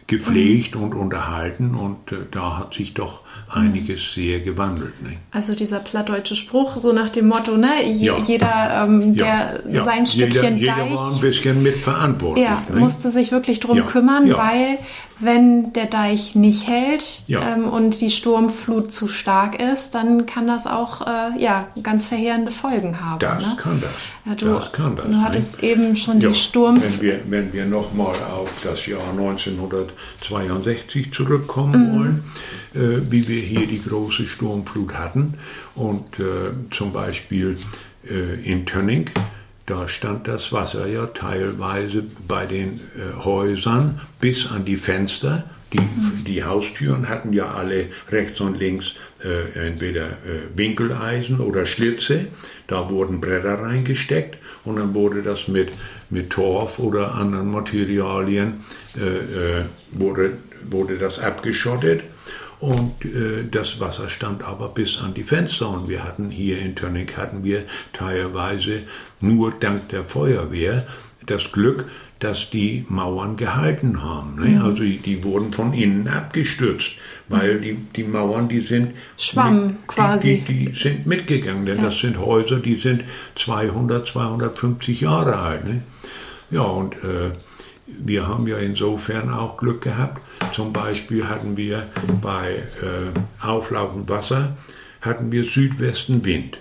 [0.07, 5.01] gepflegt und unterhalten und äh, da hat sich doch einiges sehr gewandelt.
[5.03, 5.17] Ne?
[5.31, 8.19] Also dieser plattdeutsche Spruch, so nach dem Motto, ne, je, Ja.
[8.19, 9.85] jeder, ähm, der ja.
[9.85, 12.45] sein Stückchen jeder, Deich jeder war ein bisschen mitverantwortlich.
[12.45, 12.81] ja, ne?
[12.81, 14.79] musste sich wirklich drum kümmern, weil
[15.21, 20.67] wenn der Deich nicht hält ähm, und die Sturmflut zu stark ist, dann kann das
[20.67, 23.21] auch äh, ja, ganz verheerende Folgen haben.
[23.21, 23.57] Das ne?
[23.57, 23.91] kann das.
[24.27, 25.07] Ja, du, das kann das.
[25.07, 25.69] du hattest ne?
[25.69, 27.01] eben schon die Sturmflut.
[27.01, 31.99] Wenn wir, wenn wir nochmal auf das Jahr 1962 zurückkommen Mhm.
[31.99, 32.25] wollen,
[32.75, 35.35] äh, wie wir hier die große Sturmflut hatten
[35.75, 37.57] und äh, zum Beispiel
[38.09, 39.11] äh, in Tönning,
[39.67, 45.45] da stand das Wasser ja teilweise bei den äh, Häusern bis an die Fenster.
[45.73, 45.81] Die,
[46.27, 52.27] die Haustüren hatten ja alle rechts und links äh, entweder äh, Winkeleisen oder Schlitze.
[52.69, 55.71] Da wurden Bretter reingesteckt und dann wurde das mit,
[56.11, 58.61] mit Torf oder anderen Materialien
[58.97, 60.35] äh, äh, wurde,
[60.71, 62.03] wurde das abgeschottet.
[62.65, 65.69] Und äh, das Wasser stand aber bis an die Fenster.
[65.69, 68.85] Und wir hatten hier in Tönning hatten wir teilweise
[69.21, 70.87] nur dank der Feuerwehr
[71.27, 71.85] das Glück,
[72.21, 74.37] dass die Mauern gehalten haben.
[74.37, 74.63] Ne?
[74.65, 76.93] Also die, die wurden von innen abgestürzt,
[77.29, 80.43] weil die, die Mauern, die sind Schwamm mit, quasi.
[80.49, 83.05] Die, die sind mitgegangen, denn das sind Häuser, die sind
[83.37, 85.67] 200, 250 Jahre alt.
[85.67, 85.83] Ne?
[86.51, 87.33] Ja, und äh,
[87.87, 90.21] wir haben ja insofern auch Glück gehabt.
[90.55, 91.87] Zum Beispiel hatten wir
[92.23, 94.57] bei äh, auflaufendem Wasser
[95.01, 96.59] hatten wir Südwestenwind.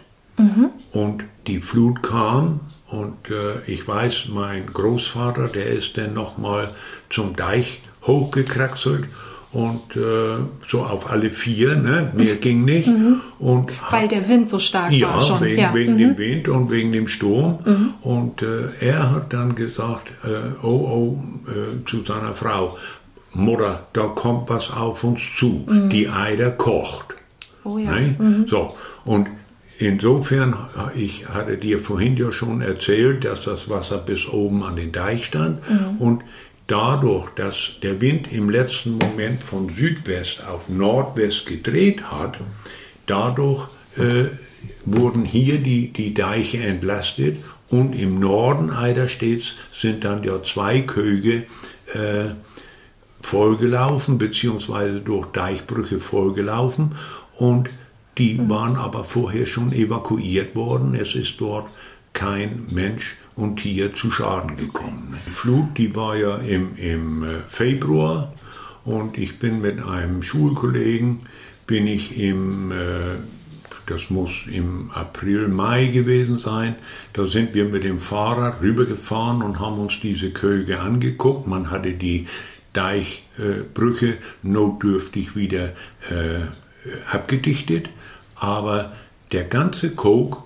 [0.92, 6.72] Und die Flut kam und äh, ich weiß, mein Großvater, der ist dann nochmal
[7.10, 9.06] zum Deich hochgekraxelt
[9.54, 10.38] und äh,
[10.68, 12.12] so auf alle vier, ne?
[12.16, 12.90] mehr ging nicht.
[13.38, 15.42] Und weil der Wind so stark ja, war schon.
[15.42, 15.70] wegen, ja.
[15.70, 15.76] Mhm.
[15.76, 17.60] wegen dem Wind und wegen dem Sturm.
[18.02, 22.78] Und äh, er hat dann gesagt, äh, oh, oh, äh, zu seiner Frau,
[23.34, 25.66] Mutter, da kommt was auf uns zu.
[25.92, 27.16] Die Eider kocht.
[27.64, 27.92] Oh ja.
[27.92, 28.46] Ne?
[28.48, 29.28] So, und
[29.80, 30.56] insofern,
[30.96, 35.26] ich hatte dir vorhin ja schon erzählt, dass das Wasser bis oben an den Deich
[35.26, 35.60] stand
[35.98, 36.24] und
[36.68, 42.38] dadurch, dass der Wind im letzten Moment von Südwest auf Nordwest gedreht hat,
[43.06, 44.26] dadurch äh,
[44.86, 47.38] wurden hier die, die Deiche entlastet
[47.70, 51.44] und im Norden Eiderstedts sind dann ja zwei Köge
[51.94, 52.32] äh,
[53.22, 56.96] vollgelaufen, beziehungsweise durch Deichbrüche vollgelaufen
[57.38, 57.70] und
[58.18, 60.94] die waren aber vorher schon evakuiert worden.
[60.94, 61.68] Es ist dort
[62.14, 65.18] kein Mensch und hier zu Schaden gekommen.
[65.26, 68.34] Die Flut, die war ja im, im äh, Februar
[68.86, 71.22] und ich bin mit einem Schulkollegen,
[71.66, 73.16] bin ich im, äh,
[73.86, 76.76] das muss im April, Mai gewesen sein,
[77.14, 81.48] da sind wir mit dem Fahrrad rübergefahren und haben uns diese Köge angeguckt.
[81.48, 82.28] Man hatte die
[82.74, 85.74] Deichbrüche notdürftig wieder
[86.10, 86.42] äh,
[87.12, 87.90] abgedichtet,
[88.36, 88.94] aber
[89.32, 90.44] der ganze Kog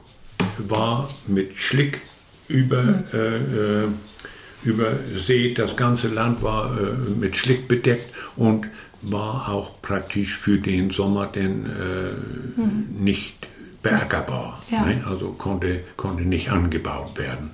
[0.57, 2.01] war mit Schlick
[2.47, 3.03] über, mhm.
[3.13, 8.67] äh, übersät, das ganze Land war äh, mit Schlick bedeckt und
[9.01, 12.85] war auch praktisch für den Sommer denn äh, mhm.
[13.03, 13.37] nicht
[13.83, 14.61] beackerbar.
[14.71, 14.85] Ja.
[14.85, 15.03] Ne?
[15.07, 17.51] Also konnte, konnte nicht angebaut werden.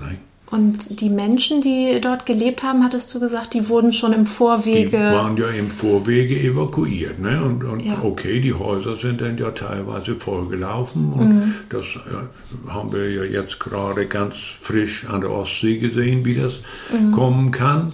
[0.00, 0.18] Ne?
[0.50, 4.90] Und die Menschen, die dort gelebt haben, hattest du gesagt, die wurden schon im Vorwege.
[4.90, 7.20] Die waren ja im Vorwege evakuiert.
[7.20, 7.40] Ne?
[7.44, 8.02] Und, und ja.
[8.02, 11.12] okay, die Häuser sind dann ja teilweise vollgelaufen.
[11.12, 11.54] Und mhm.
[11.68, 16.54] das ja, haben wir ja jetzt gerade ganz frisch an der Ostsee gesehen, wie das
[16.92, 17.12] mhm.
[17.12, 17.92] kommen kann.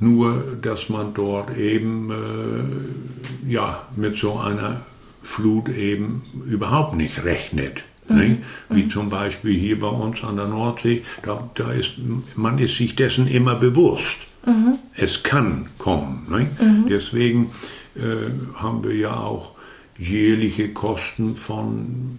[0.00, 4.80] Nur, dass man dort eben äh, ja, mit so einer
[5.22, 7.82] Flut eben überhaupt nicht rechnet.
[8.08, 8.38] Mhm.
[8.70, 11.92] Wie zum Beispiel hier bei uns an der Nordsee, da, da ist,
[12.36, 14.18] man ist sich dessen immer bewusst.
[14.46, 14.78] Mhm.
[14.94, 16.26] Es kann kommen.
[16.28, 16.86] Mhm.
[16.88, 17.50] Deswegen
[17.96, 19.52] äh, haben wir ja auch
[19.98, 22.18] jährliche Kosten von,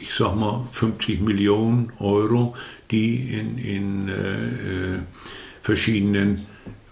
[0.00, 2.54] ich sag mal, 50 Millionen Euro,
[2.90, 4.98] die in, in äh, äh
[5.60, 6.46] verschiedenen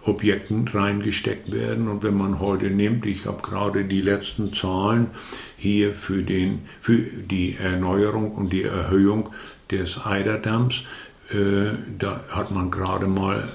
[0.07, 1.89] Objekten reingesteckt werden.
[1.89, 5.09] Und wenn man heute nimmt, ich habe gerade die letzten Zahlen
[5.57, 9.31] hier für, den, für die Erneuerung und die Erhöhung
[9.71, 10.83] des Eiderdamms,
[11.31, 13.49] äh, da hat man gerade mal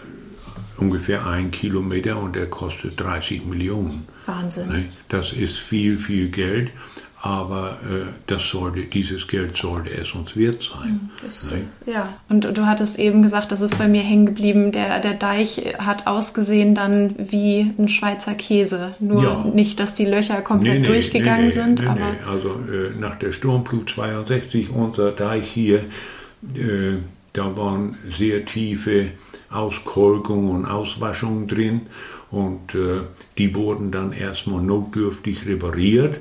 [0.77, 4.07] ungefähr ein Kilometer und der kostet 30 Millionen.
[4.25, 4.69] Wahnsinn.
[4.69, 4.85] Ne?
[5.09, 6.71] Das ist viel, viel Geld
[7.23, 11.11] aber äh, das sollte, dieses Geld sollte es uns wert sein.
[11.23, 11.53] Das,
[11.85, 15.75] ja, und du hattest eben gesagt, das ist bei mir hängen geblieben, der, der Deich
[15.77, 18.95] hat ausgesehen dann wie ein Schweizer Käse.
[18.99, 19.45] Nur ja.
[19.53, 21.85] nicht, dass die Löcher komplett nee, nee, durchgegangen nee, sind.
[21.85, 25.79] aber Also äh, nach der Sturmflut 62, unser Deich hier,
[26.55, 26.97] äh,
[27.33, 29.09] da waren sehr tiefe
[29.51, 31.81] Auskolkungen und Auswaschungen drin
[32.31, 33.01] und äh,
[33.37, 36.19] die wurden dann erstmal notdürftig repariert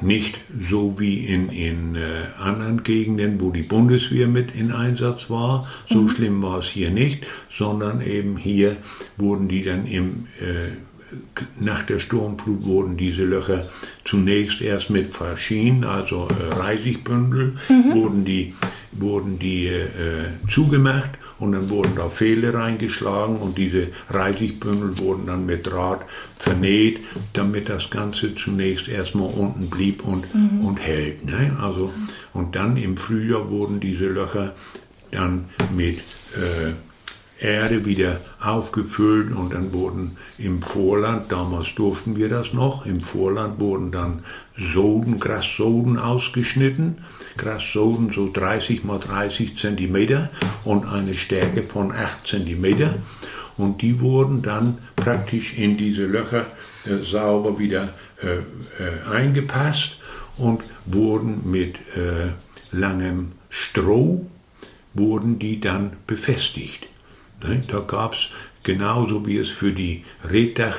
[0.00, 0.38] nicht
[0.70, 5.68] so wie in, in äh, anderen Gegenden, wo die Bundeswehr mit in Einsatz war.
[5.88, 6.08] So mhm.
[6.10, 8.76] schlimm war es hier nicht, sondern eben hier
[9.16, 10.72] wurden die dann im, äh,
[11.58, 13.68] nach der Sturmflut wurden diese Löcher
[14.04, 17.92] zunächst erst mit Faschin, also äh, Reisigbündel, mhm.
[17.92, 18.54] wurden die,
[18.92, 19.88] wurden die äh,
[20.48, 21.10] zugemacht
[21.40, 26.02] und dann wurden da Pfähle reingeschlagen und diese Reisigbündel wurden dann mit Draht
[26.38, 27.00] vernäht,
[27.32, 30.64] damit das Ganze zunächst erstmal unten blieb und, mhm.
[30.64, 31.24] und hält.
[31.24, 31.56] Ne?
[31.60, 31.92] Also,
[32.32, 34.54] und dann im Frühjahr wurden diese Löcher
[35.10, 36.72] dann mit äh,
[37.40, 43.58] Erde wieder aufgefüllt und dann wurden im Vorland, damals durften wir das noch, im Vorland
[43.58, 44.22] wurden dann
[44.74, 46.98] Soden, Grassoden ausgeschnitten.
[47.40, 50.30] Grassoden so 30 mal 30 Zentimeter
[50.64, 52.94] und eine Stärke von 8 Zentimeter.
[53.56, 56.46] Und die wurden dann praktisch in diese Löcher
[56.84, 58.36] äh, sauber wieder äh,
[58.82, 59.96] äh, eingepasst
[60.36, 62.32] und wurden mit äh,
[62.72, 64.26] langem Stroh,
[64.94, 66.86] wurden die dann befestigt.
[67.42, 67.62] Ne?
[67.66, 68.28] Da gab es
[68.62, 70.78] genauso wie es für die Reddach,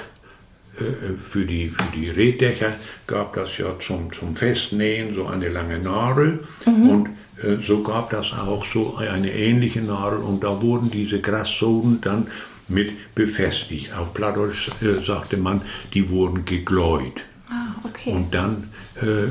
[1.24, 2.74] für die, für die Reddächer
[3.08, 6.90] gab das ja zum, zum Festnähen so eine lange Nadel mhm.
[6.90, 7.10] und
[7.44, 12.28] äh, so gab das auch so eine ähnliche Nadel und da wurden diese Grassoden dann
[12.68, 13.94] mit befestigt.
[13.94, 15.62] Auf Plattdeutsch äh, sagte man,
[15.94, 17.22] die wurden gegläut.
[17.50, 18.12] Ah, okay.
[18.12, 19.28] Und dann äh,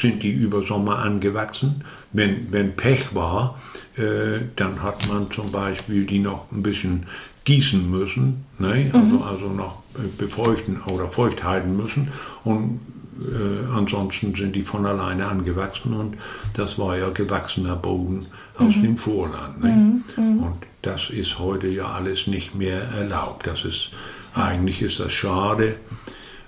[0.00, 1.84] sind die über Sommer angewachsen.
[2.12, 3.60] Wenn, wenn Pech war,
[3.96, 7.06] äh, dann hat man zum Beispiel die noch ein bisschen
[7.50, 8.90] gießen müssen, ne?
[8.92, 9.22] also, mhm.
[9.22, 9.82] also noch
[10.18, 12.08] befeuchten oder feucht halten müssen.
[12.44, 12.78] Und
[13.20, 16.16] äh, ansonsten sind die von alleine angewachsen und
[16.54, 18.82] das war ja gewachsener Boden aus mhm.
[18.82, 19.60] dem Vorland.
[19.64, 19.68] Ne?
[19.68, 20.04] Mhm.
[20.16, 20.42] mhm.
[20.44, 23.48] Und das ist heute ja alles nicht mehr erlaubt.
[23.48, 23.90] Das ist,
[24.34, 25.74] eigentlich ist das schade.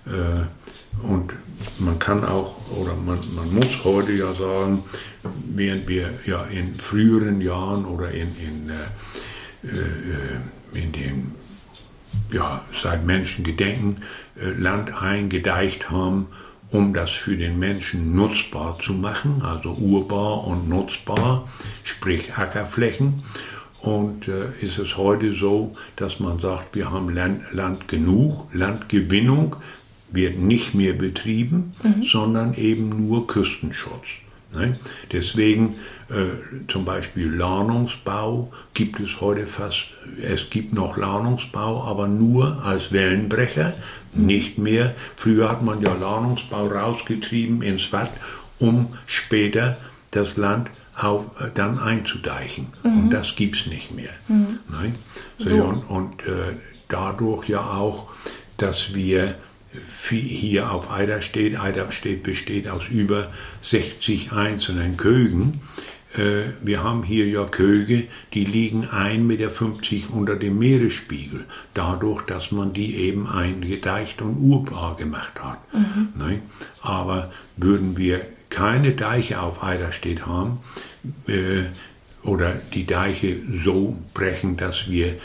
[0.07, 1.33] Äh, und
[1.81, 4.85] man kann auch, oder man, man muss heute ja sagen,
[5.53, 10.37] während wir ja in früheren Jahren oder in, in, äh, äh
[10.75, 11.33] in dem,
[12.31, 13.99] ja, seit Menschen gedenken,
[14.41, 16.29] äh, Land eingedeicht haben,
[16.71, 21.49] um das für den Menschen nutzbar zu machen, also urbar und nutzbar,
[21.85, 23.23] sprich Ackerflächen.
[23.81, 29.57] Und äh, ist es heute so, dass man sagt, wir haben Land, Land genug, Landgewinnung
[30.11, 32.05] wird nicht mehr betrieben, mhm.
[32.05, 34.07] sondern eben nur Küstenschutz.
[34.55, 34.79] Ne?
[35.11, 35.75] Deswegen
[36.69, 39.85] zum Beispiel Lahnungsbau gibt es heute fast,
[40.21, 43.75] es gibt noch Lahnungsbau, aber nur als Wellenbrecher,
[44.15, 44.95] nicht mehr.
[45.17, 48.13] Früher hat man ja Lahnungsbau rausgetrieben ins Watt,
[48.59, 49.79] um später
[50.11, 52.69] das Land auf, äh, dann einzudeichen.
[52.83, 52.99] Mhm.
[52.99, 54.11] Und das gibt es nicht mehr.
[54.29, 54.59] Mhm.
[54.71, 54.95] Nein?
[55.39, 55.63] So.
[55.65, 56.53] Und, und äh,
[56.89, 58.11] dadurch ja auch,
[58.59, 59.37] dass wir
[60.11, 63.29] hier auf Eiderstedt, Eiderstedt besteht aus über
[63.63, 69.51] 60 einzelnen Kögen, äh, wir haben hier ja Köge, die liegen 1,50 Meter
[70.13, 75.59] unter dem Meeresspiegel, dadurch, dass man die eben eingedeicht und urbar gemacht hat.
[75.73, 76.09] Mhm.
[76.19, 76.43] Ne?
[76.83, 80.61] Aber würden wir keine Deiche auf Eiderstedt haben,
[81.27, 81.65] äh,
[82.23, 85.17] oder die Deiche so brechen, dass wir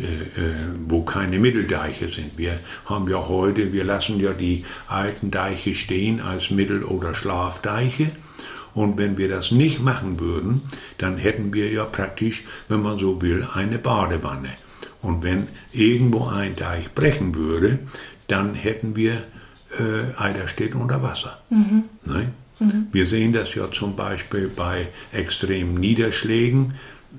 [0.00, 0.54] äh, äh,
[0.86, 2.36] wo keine Mitteldeiche sind.
[2.36, 8.10] Wir haben ja heute, wir lassen ja die alten Deiche stehen als Mittel- oder Schlafdeiche
[8.74, 10.62] und wenn wir das nicht machen würden,
[10.98, 14.50] dann hätten wir ja praktisch, wenn man so will, eine Badewanne.
[15.00, 17.78] Und wenn irgendwo ein Deich brechen würde,
[18.26, 19.24] dann hätten wir
[19.78, 21.40] äh, Eiderstedt unter Wasser.
[21.50, 21.84] Mhm.
[22.58, 22.86] Mhm.
[22.92, 26.74] Wir sehen das ja zum Beispiel bei extremen Niederschlägen,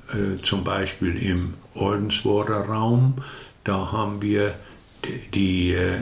[0.09, 3.15] äh, zum Beispiel im Oldensworder Raum.
[3.63, 4.55] Da haben wir
[5.03, 5.99] die, die äh, äh,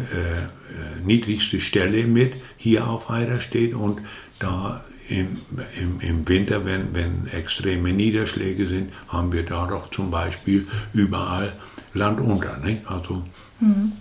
[1.03, 3.99] niedrigste Stelle mit hier auf Eiderstedt und
[4.39, 5.37] da im,
[5.79, 11.53] im, im Winter, wenn, wenn extreme Niederschläge sind, haben wir da doch zum Beispiel überall
[11.93, 12.57] Land unter.
[12.57, 12.81] Ne?
[12.85, 13.23] Also
[13.59, 13.91] mhm.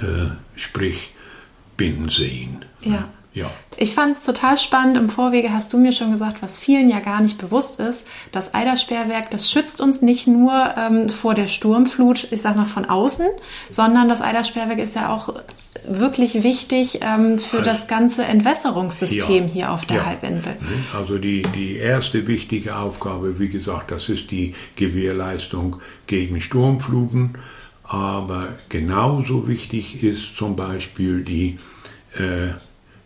[0.00, 1.10] äh, sprich
[1.76, 2.64] Binnenseen.
[2.80, 3.08] Ja.
[3.34, 3.50] Ja.
[3.76, 4.96] Ich fand es total spannend.
[4.96, 8.06] Im Vorwege hast du mir schon gesagt, was vielen ja gar nicht bewusst ist.
[8.32, 12.86] Das Eidersperrwerk, das schützt uns nicht nur ähm, vor der Sturmflut, ich sag mal von
[12.86, 13.26] außen,
[13.70, 15.34] sondern das Eidersperrwerk ist ja auch
[15.86, 20.06] wirklich wichtig ähm, für das ganze Entwässerungssystem ja, hier auf der ja.
[20.06, 20.56] Halbinsel.
[20.92, 27.38] Also die, die erste wichtige Aufgabe, wie gesagt, das ist die Gewährleistung gegen Sturmfluten.
[27.84, 31.58] Aber genauso wichtig ist zum Beispiel die
[32.14, 32.52] äh,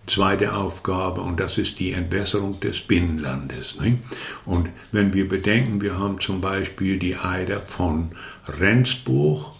[0.07, 3.77] zweite Aufgabe und das ist die Entwässerung des Binnenlandes.
[3.81, 3.99] Nicht?
[4.45, 8.13] Und wenn wir bedenken, wir haben zum Beispiel die Eider von
[8.47, 9.53] Rendsburg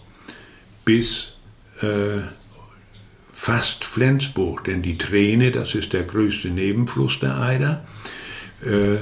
[0.85, 1.33] bis
[1.81, 2.21] äh,
[3.31, 7.85] fast Flensburg, denn die Träne, das ist der größte Nebenfluss der Eider,
[8.61, 8.97] äh,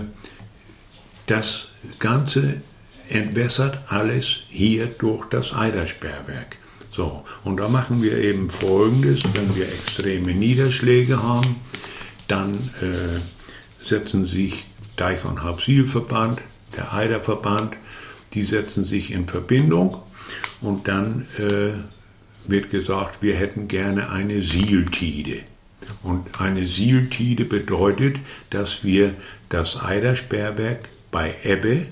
[1.27, 1.67] das
[1.99, 2.61] Ganze
[3.09, 6.57] entwässert alles hier durch das Eidersperrwerk.
[6.93, 11.55] So, und da machen wir eben Folgendes, wenn wir extreme Niederschläge haben,
[12.27, 13.19] dann äh,
[13.83, 14.65] setzen sich
[14.97, 16.41] Deich- und Hauptzielverband,
[16.75, 17.75] der Eiderverband,
[18.33, 20.01] die setzen sich in Verbindung
[20.61, 21.73] und dann äh,
[22.49, 25.39] wird gesagt, wir hätten gerne eine Sieltide.
[26.03, 28.17] Und eine Sieltide bedeutet,
[28.49, 29.13] dass wir
[29.49, 31.87] das Eidersperrwerk bei Ebbe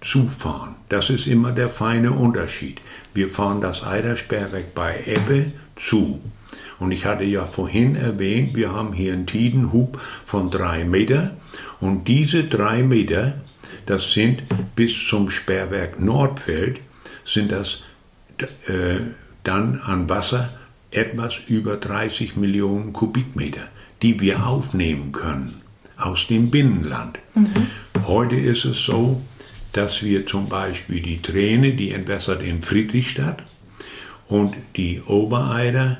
[0.00, 0.74] zufahren.
[0.88, 2.80] Das ist immer der feine Unterschied.
[3.16, 6.20] Wir fahren das Eidersperrwerk bei Ebbe zu.
[6.78, 11.34] Und ich hatte ja vorhin erwähnt, wir haben hier einen Tidenhub von drei Meter.
[11.80, 13.40] Und diese drei Meter,
[13.86, 14.42] das sind
[14.74, 16.80] bis zum Sperrwerk Nordfeld,
[17.24, 17.78] sind das
[18.66, 18.98] äh,
[19.44, 20.50] dann an Wasser
[20.90, 23.68] etwas über 30 Millionen Kubikmeter,
[24.02, 25.62] die wir aufnehmen können
[25.96, 27.18] aus dem Binnenland.
[27.34, 27.68] Mhm.
[28.06, 29.22] Heute ist es so,
[29.76, 33.42] dass wir zum Beispiel die Träne, die entwässert in Friedrichstadt
[34.26, 35.98] und die Obereider,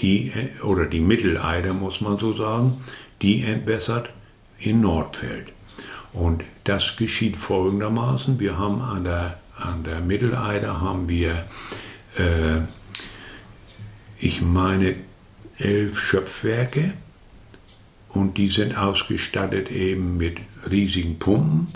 [0.00, 0.32] die,
[0.64, 2.84] oder die Mitteleider muss man so sagen,
[3.22, 4.10] die entwässert
[4.58, 5.48] in Nordfeld.
[6.12, 8.40] Und das geschieht folgendermaßen.
[8.40, 11.44] Wir haben an der, an der Mitteleider haben wir,
[12.16, 12.62] äh,
[14.18, 14.96] ich meine,
[15.58, 16.94] elf Schöpfwerke
[18.08, 21.68] und die sind ausgestattet eben mit riesigen Pumpen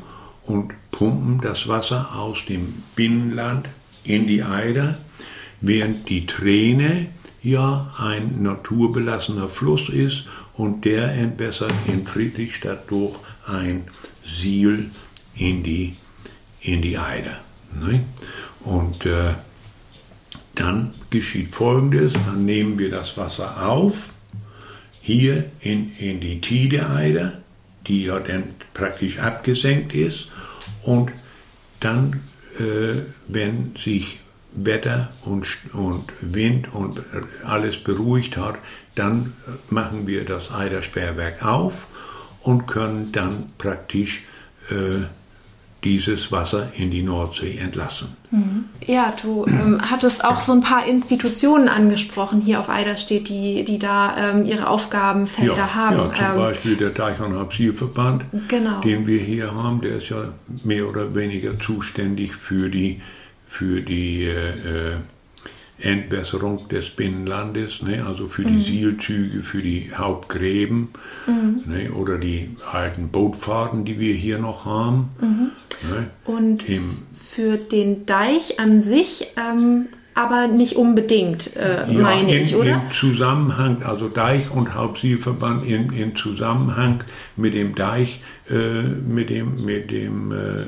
[0.52, 3.68] und pumpen das Wasser aus dem Binnenland
[4.04, 4.98] in die Eider,
[5.62, 7.06] während die Träne
[7.42, 10.24] ja ein naturbelassener Fluss ist
[10.54, 13.84] und der entwässert in Friedrichstadt durch ein
[14.24, 14.90] Siel
[15.34, 15.96] in die,
[16.60, 17.40] in die Eider.
[17.80, 18.04] Ne?
[18.60, 19.32] Und äh,
[20.54, 24.10] dann geschieht Folgendes, dann nehmen wir das Wasser auf,
[25.00, 27.41] hier in, in die Tide-Eider,
[27.86, 30.28] die ja dann praktisch abgesenkt ist,
[30.82, 31.12] und
[31.80, 32.20] dann,
[32.58, 34.20] äh, wenn sich
[34.52, 37.00] Wetter und, und Wind und
[37.44, 38.58] alles beruhigt hat,
[38.94, 39.32] dann
[39.70, 41.86] machen wir das Eidersperrwerk auf
[42.42, 44.24] und können dann praktisch
[44.68, 45.06] äh,
[45.84, 48.08] dieses Wasser in die Nordsee entlassen.
[48.86, 53.78] Ja, du ähm, hattest auch so ein paar Institutionen angesprochen hier auf Eiderstedt, die, die
[53.78, 55.96] da ähm, ihre Aufgabenfelder ja, haben.
[55.96, 58.80] Ja, zum ähm, Beispiel der Deich- und Halbsierverband, Genau.
[58.80, 60.28] den wir hier haben, der ist ja
[60.64, 63.02] mehr oder weniger zuständig für die,
[63.46, 64.96] für die äh, äh,
[65.82, 68.04] Entwässerung des Binnenlandes, ne?
[68.06, 68.56] also für Mhm.
[68.58, 70.88] die Sielzüge, für die Hauptgräben
[71.66, 71.90] ne?
[71.92, 75.10] oder die alten Bootfahrten, die wir hier noch haben.
[75.20, 75.28] Ne?
[76.26, 76.32] Mhm.
[76.32, 76.98] Und Im,
[77.30, 82.74] für den Deich an sich, ähm, aber nicht unbedingt, äh, ja, meine in, ich, oder?
[82.74, 87.02] Im Zusammenhang, also Deich- und Hauptsielverband in, in Zusammenhang
[87.36, 90.60] mit dem Deich, äh, mit dem, mit dem äh, äh,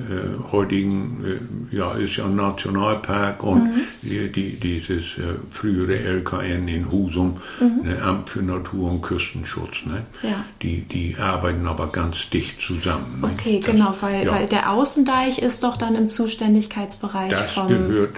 [0.52, 1.24] heutigen,
[1.72, 3.80] äh, ja, ist ja ein Nationalpark und Mhm.
[4.02, 9.84] die, die, dieses äh, frühere LKN in Husum, ne, Amt für Natur- und Küstenschutz.
[9.86, 10.02] Ne?
[10.22, 10.28] Mhm.
[10.28, 10.44] Ja.
[10.62, 13.20] Die, die arbeiten aber ganz dicht zusammen.
[13.20, 13.30] Ne?
[13.34, 14.32] Okay, Das- genau, weil, ja.
[14.32, 17.68] weil der Außendeich ist doch dann im Zuständigkeitsbereich Das vom.
[17.68, 18.14] gehört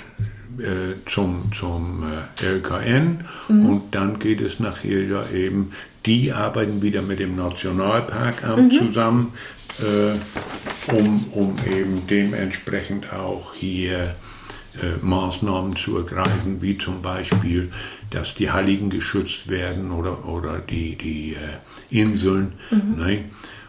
[0.61, 2.05] äh, zum, zum
[2.43, 3.67] äh, LKN Mhm.
[3.67, 5.73] und dann geht es nachher ja eben,
[6.05, 8.79] die arbeiten wieder mit dem Nationalparkamt Mhm.
[8.87, 9.33] zusammen,
[9.81, 14.15] äh, um, um eben dementsprechend auch hier
[14.81, 17.71] äh, Maßnahmen zu ergreifen, wie zum Beispiel,
[18.11, 22.53] dass die Halligen geschützt werden oder, oder die, die äh, Inseln.
[22.71, 23.25] Ne?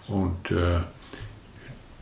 [0.08, 0.80] Und äh,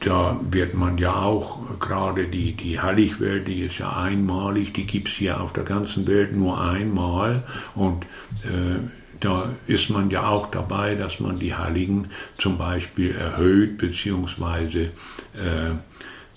[0.05, 5.07] da wird man ja auch, gerade die, die Halligwelt, die ist ja einmalig, die gibt
[5.07, 7.43] es ja auf der ganzen Welt nur einmal.
[7.73, 8.03] Und
[8.43, 8.77] äh,
[9.19, 14.91] da ist man ja auch dabei, dass man die Halligen zum Beispiel erhöht, beziehungsweise
[15.33, 15.71] äh,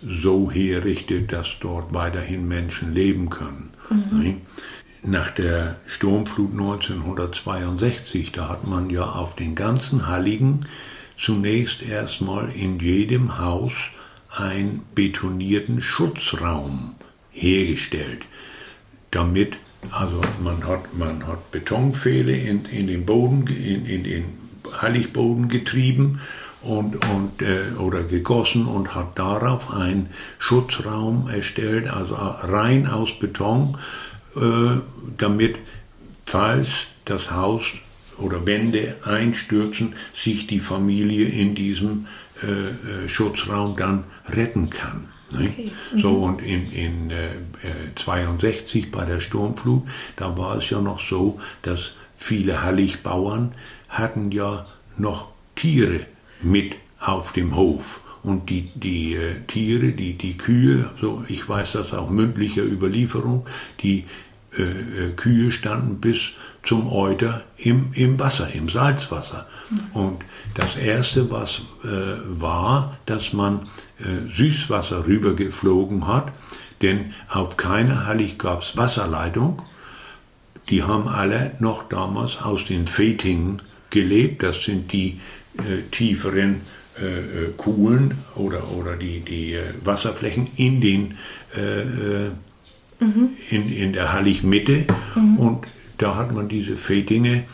[0.02, 3.70] so herrichtet, dass dort weiterhin Menschen leben können.
[4.12, 4.36] Ne?
[5.02, 10.64] Nach der Sturmflut 1962, da hat man ja auf den ganzen Halligen
[11.18, 13.72] zunächst erstmal in jedem Haus
[14.30, 16.94] einen betonierten Schutzraum
[17.30, 18.22] hergestellt,
[19.10, 19.56] damit,
[19.90, 24.24] also man hat, man hat Betonpfähle in, in den Boden, in, in den
[24.80, 26.20] Halligboden getrieben
[26.62, 33.78] und, und, äh, oder gegossen und hat darauf einen Schutzraum erstellt, also rein aus Beton,
[34.36, 34.80] äh,
[35.16, 35.56] damit,
[36.26, 37.62] falls das Haus
[38.18, 42.06] oder Wände einstürzen, sich die Familie in diesem
[42.42, 45.08] äh, äh, Schutzraum dann retten kann.
[45.30, 45.50] Ne?
[45.50, 45.70] Okay.
[46.00, 49.82] So und in, in äh, äh, 62 bei der Sturmflut,
[50.16, 53.52] da war es ja noch so, dass viele Halligbauern
[53.88, 54.66] hatten ja
[54.96, 56.06] noch Tiere
[56.42, 58.00] mit auf dem Hof.
[58.22, 63.46] Und die, die äh, Tiere, die, die Kühe, so ich weiß das auch mündlicher Überlieferung,
[63.80, 64.04] die
[64.56, 66.32] äh, äh, Kühe standen bis
[66.68, 69.46] zum Euter im, im Wasser, im Salzwasser.
[69.94, 70.22] Und
[70.54, 71.88] das Erste, was äh,
[72.26, 73.60] war, dass man
[73.98, 76.30] äh, Süßwasser rübergeflogen hat,
[76.82, 79.62] denn auf keiner Hallig gab es Wasserleitung.
[80.68, 84.42] Die haben alle noch damals aus den Fetingen gelebt.
[84.42, 85.20] Das sind die
[85.56, 86.60] äh, tieferen
[87.00, 91.14] äh, äh, Kuhlen oder, oder die, die äh, Wasserflächen in den
[91.56, 92.26] äh,
[93.00, 94.84] in, in der Halligmitte
[95.36, 95.64] und
[95.99, 97.44] da hat man diese Fetinge,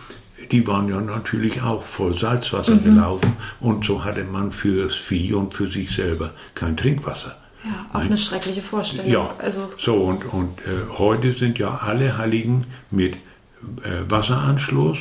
[0.52, 5.32] die waren ja natürlich auch voll Salzwasser gelaufen und so hatte man für das Vieh
[5.32, 7.36] und für sich selber kein Trinkwasser.
[7.64, 9.10] ja, auch eine schreckliche Vorstellung.
[9.10, 14.98] Ja, Also, so und, und äh, heute sind ja alle Halligen mit äh, Wasseranschluss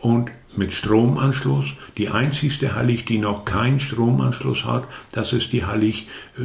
[0.00, 1.66] und mit Stromanschluss.
[1.96, 6.42] Die einzigste Hallig, die noch keinen Stromanschluss hat, das ist die Hallig äh,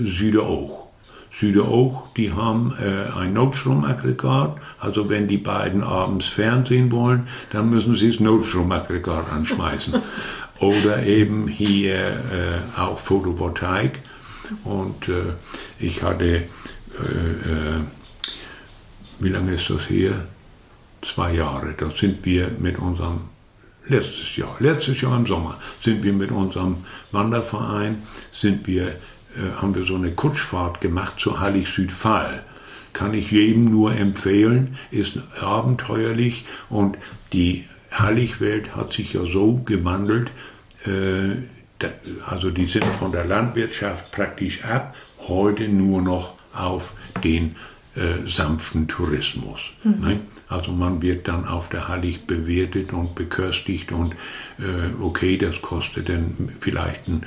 [1.39, 1.67] Süderoog.
[1.67, 7.95] Süderoog, die haben äh, ein Notstromaggregat, also wenn die beiden abends Fernsehen wollen, dann müssen
[7.95, 10.01] sie das Notstromaggregat anschmeißen.
[10.59, 13.99] Oder eben hier äh, auch Photovoltaik.
[14.63, 15.33] Und äh,
[15.79, 17.81] ich hatte, äh, äh,
[19.19, 20.25] wie lange ist das her?
[21.03, 21.75] Zwei Jahre.
[21.77, 23.21] Da sind wir mit unserem,
[23.87, 26.77] letztes Jahr, letztes Jahr im Sommer, sind wir mit unserem
[27.11, 28.95] Wanderverein, sind wir,
[29.61, 32.43] haben wir so eine Kutschfahrt gemacht zur Hallig Südfall.
[32.93, 36.97] Kann ich jedem nur empfehlen, ist abenteuerlich und
[37.33, 40.31] die Halligwelt hat sich ja so gewandelt,
[40.85, 41.35] äh,
[42.25, 44.95] also die sind von der Landwirtschaft praktisch ab,
[45.27, 47.55] heute nur noch auf den
[47.95, 49.59] äh, sanften Tourismus.
[49.83, 50.19] Ne?
[50.49, 54.13] Also man wird dann auf der Hallig bewertet und beköstigt und
[54.59, 57.25] äh, okay, das kostet dann vielleicht ein äh,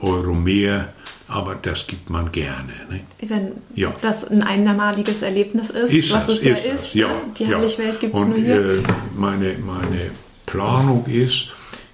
[0.00, 0.92] Euro mehr,
[1.28, 2.72] aber das gibt man gerne.
[2.90, 3.00] Ne?
[3.22, 3.92] wenn Ja.
[4.00, 7.14] das ein einmaliges Erlebnis ist, Ist was das, es ja ist ja, ne?
[7.36, 7.58] Die ja.
[7.58, 8.78] Heiligwelt gibt es nur hier.
[8.78, 8.82] Äh,
[9.16, 10.10] meine, meine
[10.46, 11.48] Planung ist,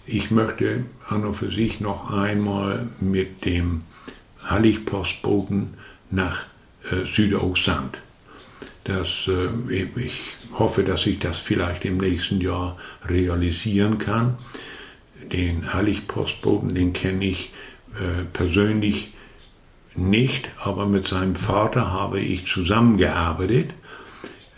[0.06, 3.82] ich möchte an und für sich noch einmal mit dem
[4.44, 5.74] Hallig-Postboten
[6.10, 6.44] nach
[6.90, 7.98] äh, Südostsand.
[8.84, 10.20] Das, äh, ich
[10.58, 12.76] hoffe, dass ich das vielleicht im nächsten Jahr
[13.08, 14.36] realisieren kann.
[15.30, 17.52] Den Hallig-Postboten, den kenne ich
[17.94, 19.12] äh, persönlich
[19.94, 23.70] nicht, aber mit seinem Vater habe ich zusammengearbeitet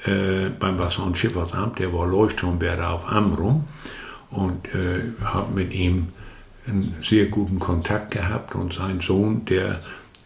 [0.04, 1.78] äh, beim Wasser- und Schifffahrtsamt.
[1.78, 3.64] Der war Leuchtturmwärter auf Amrum
[4.30, 6.08] und äh, habe mit ihm
[6.66, 9.80] einen sehr guten Kontakt gehabt und sein Sohn, der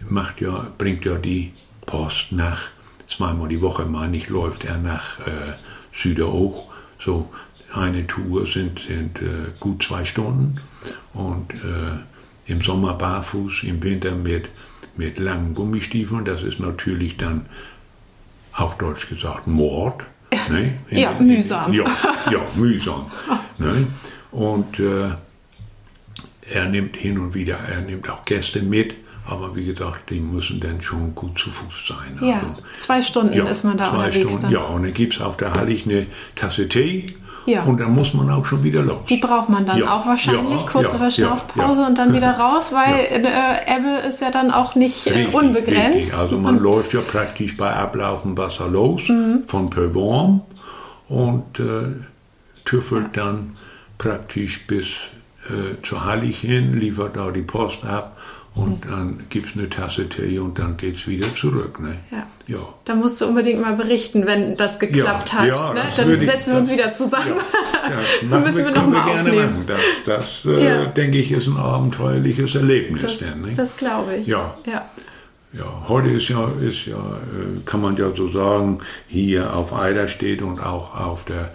[0.09, 1.53] macht ja, bringt ja die
[1.87, 2.69] Post nach,
[3.09, 5.55] zweimal die Woche, meine ich, läuft er nach äh,
[5.95, 6.69] Süderoch.
[7.01, 7.31] So
[7.73, 10.61] eine Tour sind, sind äh, gut zwei Stunden
[11.13, 14.49] und äh, im Sommer barfuß, im Winter mit,
[14.97, 16.25] mit langen Gummistiefeln.
[16.25, 17.47] Das ist natürlich dann,
[18.55, 20.03] auf Deutsch gesagt, Mord.
[20.51, 20.79] Ne?
[20.89, 21.73] In, ja, mühsam.
[21.73, 21.85] In, ja,
[22.31, 23.11] ja, mühsam.
[23.59, 23.87] ne?
[24.31, 25.11] Und äh,
[26.51, 28.95] er nimmt hin und wieder, er nimmt auch Gäste mit,
[29.27, 32.19] aber wie gesagt, die müssen dann schon gut zu Fuß sein.
[32.21, 34.53] Ja, also, zwei Stunden ja, ist man da zwei unterwegs Stunden, dann.
[34.53, 37.07] Ja, und dann gibt es auf der Hallig eine Tasse Tee.
[37.49, 37.63] Ja.
[37.63, 38.99] Und dann muss man auch schon wieder los.
[39.09, 39.91] Die braucht man dann ja.
[39.91, 44.51] auch wahrscheinlich, ja, kurze Verschnaufpause und dann wieder raus, weil äh, Ebbe ist ja dann
[44.51, 45.97] auch nicht äh, richtig, unbegrenzt.
[45.97, 46.15] Richtig.
[46.15, 49.45] Also man und läuft ja praktisch bei ablaufendem Wasser los, mhm.
[49.47, 50.43] von Pövorm
[51.09, 51.95] und äh,
[52.67, 53.55] tüffelt dann
[53.97, 54.87] praktisch bis
[55.47, 58.19] äh, zur Hallig hin, liefert da die Post ab
[58.59, 61.79] und dann gibt es eine Tasse Tee und dann geht es wieder zurück.
[61.79, 61.97] Ne?
[62.11, 62.27] Ja.
[62.47, 62.59] ja.
[62.85, 65.47] Da musst du unbedingt mal berichten, wenn das geklappt ja, hat.
[65.47, 65.83] Ja, ne?
[65.97, 67.35] Dann ich, setzen wir uns wieder zusammen.
[67.37, 69.65] Ja, das müssen wir, wir noch mal gerne aufnehmen.
[70.05, 73.03] Das, das äh, denke ich, ist ein abenteuerliches Erlebnis.
[73.03, 73.53] Das, denn, ne?
[73.55, 74.27] das glaube ich.
[74.27, 74.57] Ja.
[74.67, 74.85] ja.
[75.53, 80.43] Ja, heute ist ja, ist ja, äh, kann man ja so sagen, hier auf Eiderstedt
[80.43, 81.53] und auch auf der,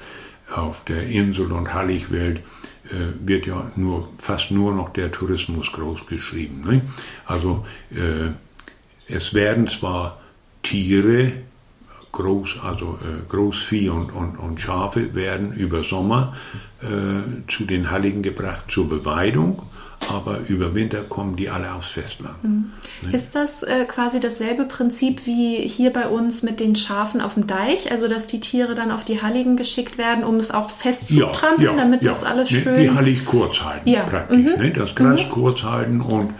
[0.56, 2.42] auf der Insel und Halligwelt
[2.86, 6.64] äh, wird ja nur, fast nur noch der Tourismus groß geschrieben.
[6.66, 6.82] Ne?
[7.26, 8.32] Also äh,
[9.08, 10.20] es werden zwar
[10.64, 11.34] Tiere,
[12.12, 16.36] groß, also äh, Großvieh und, und, und Schafe werden über Sommer
[16.82, 19.62] äh, zu den Halligen gebracht zur Beweidung
[20.10, 22.44] aber über Winter kommen die alle aufs Festland.
[22.44, 22.72] Mhm.
[23.02, 23.12] Ne?
[23.12, 27.48] Ist das äh, quasi dasselbe Prinzip wie hier bei uns mit den Schafen auf dem
[27.48, 31.62] Deich, also dass die Tiere dann auf die Halligen geschickt werden, um es auch festzutrampeln,
[31.62, 32.10] ja, ja, damit ja.
[32.10, 32.82] das alles ne, schön...
[32.82, 34.02] Die Hallig kurz halten ja.
[34.02, 34.62] praktisch, mhm.
[34.62, 34.72] ne?
[34.72, 35.30] das Gras mhm.
[35.30, 36.34] kurz halten und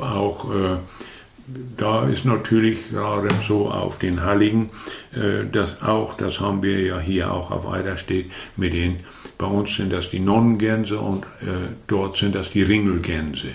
[0.00, 0.50] auch...
[0.50, 0.76] Äh,
[1.76, 4.70] da ist natürlich gerade so auf den Halligen,
[5.14, 9.00] äh, das auch, das haben wir ja hier auch auf Eiderstedt mit den
[9.36, 13.48] bei uns sind das die Nonnengänse und äh, dort sind das die Ringelgänse,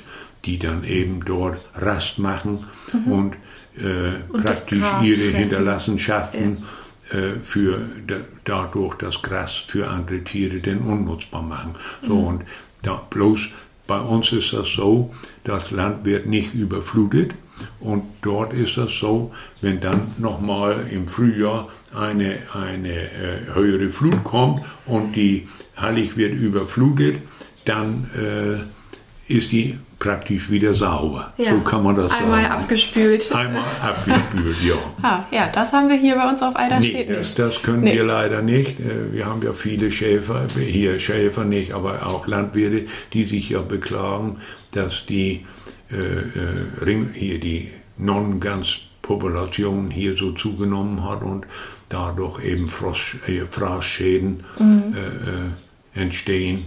[0.46, 3.12] die dann eben dort Rast machen mhm.
[3.12, 3.34] und,
[3.78, 5.38] äh, und, praktisch ihre.
[5.38, 6.66] Hinterlassenschaften
[7.12, 7.18] ja.
[7.18, 11.76] äh, für da, dadurch das Gras für andere Tiere denn unnutzbar machen.
[12.06, 12.28] So mhm.
[12.28, 12.44] und
[12.84, 13.40] da bloß
[13.88, 15.14] bei uns ist das so,
[15.44, 17.34] das Land wird nicht überflutet
[17.80, 19.32] und dort ist das so,
[19.62, 26.34] wenn dann nochmal im Frühjahr eine, eine äh, höhere Flut kommt und die Hallig wird
[26.34, 27.18] überflutet,
[27.66, 31.34] dann äh, ist die praktisch wieder sauber.
[31.38, 31.52] Ja.
[31.52, 32.54] So kann man das Einmal sagen.
[32.54, 33.36] abgespült.
[33.36, 34.76] Einmal abgespült, ja.
[35.04, 37.20] ah, ja, das haben wir hier bei uns auf Eiderstedt nee, nicht.
[37.20, 37.94] Das, das können nee.
[37.94, 38.80] wir leider nicht.
[38.80, 43.62] Äh, wir haben ja viele Schäfer, hier Schäfer nicht, aber auch Landwirte, die sich ja
[43.62, 44.38] beklagen,
[44.72, 45.46] dass die
[45.92, 51.46] äh, äh, hier die Non-Gans-Population hier so zugenommen hat und
[51.90, 54.96] dadurch eben Frosch, äh, Fraßschäden mhm.
[54.96, 56.66] äh, äh, entstehen.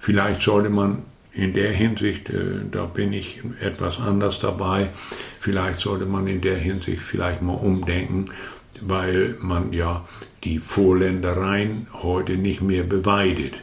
[0.00, 1.02] Vielleicht sollte man
[1.32, 4.88] in der Hinsicht, äh, da bin ich etwas anders dabei,
[5.40, 8.30] vielleicht sollte man in der Hinsicht vielleicht mal umdenken,
[8.80, 10.06] weil man ja
[10.44, 13.54] die Vorländereien heute nicht mehr beweidet.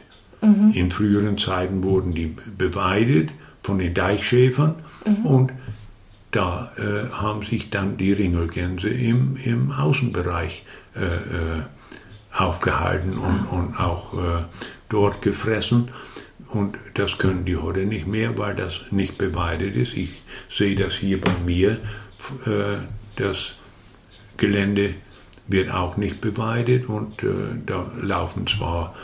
[0.44, 0.72] Mhm.
[0.72, 3.30] In früheren Zeiten wurden die beweidet
[3.62, 4.76] von den Deichschäfern
[5.06, 5.26] mhm.
[5.26, 5.52] und
[6.30, 10.64] da äh, haben sich dann die Ringelgänse im, im Außenbereich
[10.96, 11.62] äh, äh,
[12.32, 13.54] aufgehalten und, ah.
[13.54, 14.42] und auch äh,
[14.88, 15.90] dort gefressen.
[16.48, 19.94] Und das können die heute nicht mehr, weil das nicht beweidet ist.
[19.94, 21.78] Ich sehe das hier bei mir.
[22.46, 22.78] Äh,
[23.16, 23.52] das
[24.36, 24.94] Gelände
[25.46, 27.26] wird auch nicht beweidet und äh,
[27.64, 28.94] da laufen zwar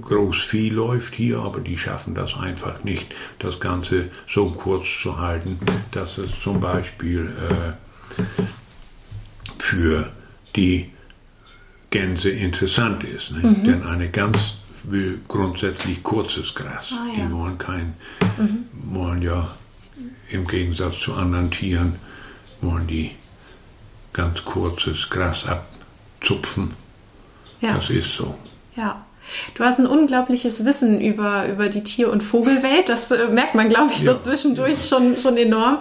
[0.00, 3.06] Großvieh läuft hier, aber die schaffen das einfach nicht,
[3.38, 5.58] das Ganze so kurz zu halten,
[5.92, 7.32] dass es zum Beispiel
[8.18, 8.22] äh,
[9.58, 10.12] für
[10.54, 10.90] die
[11.90, 13.30] Gänse interessant ist.
[13.30, 13.38] Ne?
[13.38, 13.64] Mhm.
[13.64, 16.92] Denn eine Gans will grundsätzlich kurzes Gras.
[16.92, 17.24] Ah, ja.
[17.24, 17.94] Die wollen kein,
[18.36, 18.66] mhm.
[18.72, 19.56] wollen ja
[20.30, 21.96] im Gegensatz zu anderen Tieren,
[22.60, 23.12] wollen die
[24.12, 26.72] ganz kurzes Gras abzupfen.
[27.60, 27.74] Ja.
[27.74, 28.34] Das ist so.
[28.76, 29.04] Ja.
[29.54, 32.88] Du hast ein unglaubliches Wissen über, über die Tier- und Vogelwelt.
[32.88, 34.88] Das äh, merkt man, glaube ich, so ja, zwischendurch ja.
[34.88, 35.78] schon, schon enorm.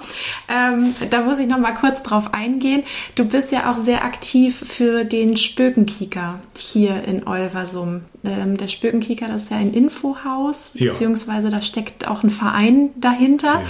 [0.47, 2.83] Ähm, da muss ich noch mal kurz drauf eingehen.
[3.15, 8.01] Du bist ja auch sehr aktiv für den Spökenkieker hier in Olversum.
[8.23, 10.91] Ähm, der Spökenkieker, das ist ja ein Infohaus, ja.
[10.91, 13.61] beziehungsweise da steckt auch ein Verein dahinter.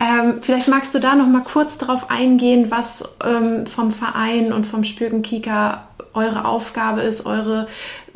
[0.00, 4.66] Ähm, vielleicht magst du da noch mal kurz drauf eingehen, was ähm, vom Verein und
[4.66, 7.66] vom Spökenkieker eure Aufgabe ist, eure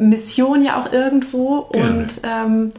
[0.01, 1.69] Mission ja auch irgendwo.
[1.73, 1.99] Gerne.
[1.99, 2.71] Und ähm,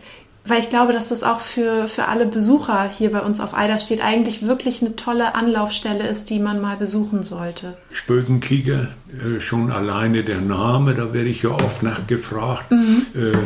[0.43, 3.77] weil ich glaube, dass das auch für, für alle Besucher hier bei uns auf Eider
[3.77, 7.77] steht, eigentlich wirklich eine tolle Anlaufstelle ist, die man mal besuchen sollte.
[7.91, 12.71] Spökenkieger, äh, schon alleine der Name, da werde ich ja oft nachgefragt.
[12.71, 13.05] Mhm.
[13.13, 13.37] Äh,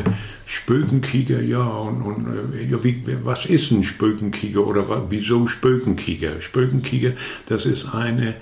[0.46, 6.40] Spökenkieger, ja, und, und äh, ja, wie, was ist ein Spökenkieger oder wieso Spökenkieger?
[6.40, 7.12] Spökenkieger,
[7.48, 8.36] das ist eine,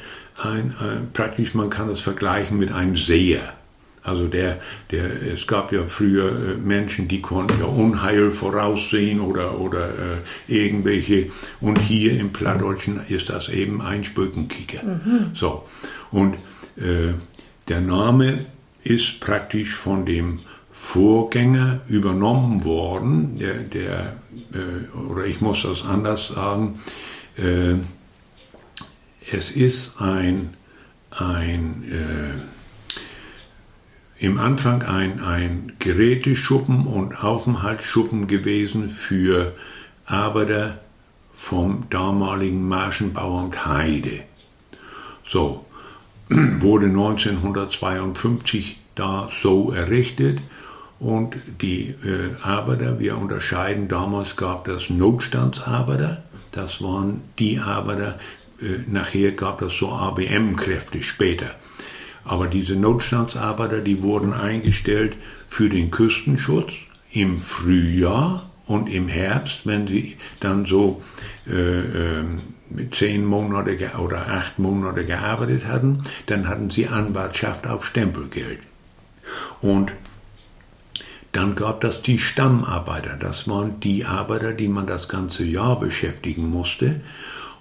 [0.43, 3.53] ein, ein, praktisch, man kann das vergleichen mit einem Seher.
[4.03, 4.59] Also der,
[4.91, 10.17] der, es gab ja früher äh, Menschen, die konnten ja Unheil voraussehen oder, oder äh,
[10.47, 11.31] irgendwelche.
[11.61, 14.83] Und hier im Plattdeutschen ist das eben ein Spökenkicker.
[14.83, 15.31] Mhm.
[15.33, 15.65] So.
[16.11, 16.35] Und
[16.75, 17.13] äh,
[17.69, 18.45] der Name
[18.83, 20.39] ist praktisch von dem
[20.71, 23.37] Vorgänger übernommen worden.
[23.39, 24.17] Der, der
[24.53, 26.79] äh, oder ich muss das anders sagen.
[27.37, 27.75] Äh,
[29.31, 30.49] es ist ein,
[31.11, 32.52] ein äh,
[34.23, 39.53] im Anfang ein, ein Geräteschuppen und Aufenthaltsschuppen gewesen für
[40.05, 40.79] Arbeiter
[41.35, 44.21] vom damaligen Marschenbauamt Heide.
[45.27, 45.65] So,
[46.29, 50.39] wurde 1952 da so errichtet
[51.01, 58.17] und die äh, Arbeiter, wir unterscheiden, damals gab es Notstandsarbeiter, das waren die Arbeiter,
[58.61, 61.55] äh, nachher gab es so ABM-Kräfte später.
[62.25, 65.15] Aber diese Notstandsarbeiter, die wurden eingestellt
[65.47, 66.71] für den Küstenschutz
[67.11, 71.01] im Frühjahr und im Herbst, wenn sie dann so
[71.47, 72.23] äh, äh,
[72.91, 78.59] zehn Monate oder acht Monate gearbeitet hatten, dann hatten sie Anwartschaft auf Stempelgeld.
[79.61, 79.91] Und
[81.33, 83.17] dann gab es die Stammarbeiter.
[83.17, 87.01] Das waren die Arbeiter, die man das ganze Jahr beschäftigen musste.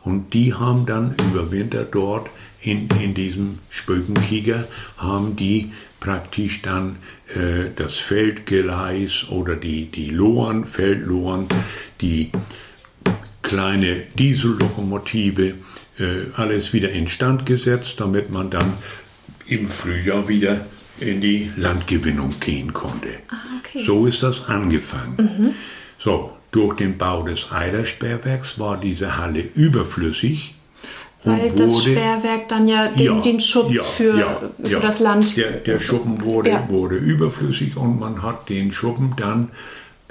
[0.05, 2.29] Und die haben dann über Winter dort
[2.63, 6.97] in, in diesem Spökenkieger haben die praktisch dann
[7.35, 11.47] äh, das Feldgeleis oder die, die Lohren, Feldlohren,
[12.01, 12.33] die
[13.43, 15.55] kleine Diesellokomotive,
[15.99, 16.05] äh,
[16.35, 18.75] alles wieder instand gesetzt, damit man dann
[19.47, 20.67] im Frühjahr wieder
[21.01, 23.09] in die Landgewinnung gehen konnte.
[23.29, 23.85] Ah, okay.
[23.85, 25.17] So ist das angefangen.
[25.17, 25.55] Mhm.
[25.99, 30.55] So, durch den Bau des Eidersperrwerks war diese Halle überflüssig
[31.25, 34.99] weil wurde, das Sperrwerk dann ja den, ja, den Schutz ja, für, ja, für das
[34.99, 35.37] Land.
[35.37, 39.51] Der, der Schuppen wurde, wurde überflüssig und man hat den Schuppen dann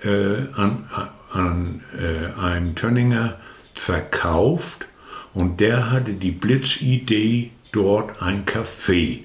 [0.03, 0.88] äh, an,
[1.32, 3.38] an äh, einem Tönninger
[3.74, 4.86] verkauft
[5.34, 9.20] und der hatte die Blitzidee, dort ein Café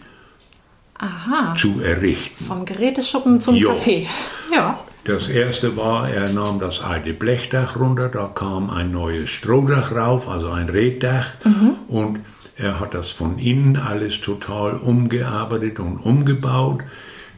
[0.99, 1.55] Aha.
[1.57, 2.45] zu errichten.
[2.45, 4.07] Vom Geräteschuppen zum Café.
[4.53, 4.79] Ja.
[5.07, 10.29] Das erste war, er nahm das alte Blechdach runter, da kam ein neues Strohdach rauf,
[10.29, 11.29] also ein Reddach.
[11.45, 11.77] Mhm.
[11.87, 12.21] Und
[12.57, 16.81] er hat das von innen alles total umgearbeitet und umgebaut,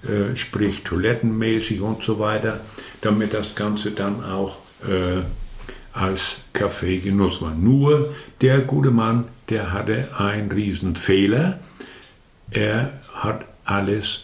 [0.03, 2.61] äh, sprich toilettenmäßig und so weiter,
[3.03, 4.57] damit das Ganze dann auch
[4.89, 5.25] äh,
[5.93, 7.55] als Café genutzt war.
[7.55, 11.59] Nur der gute Mann, der hatte einen riesen Fehler.
[12.51, 14.21] Er hat alles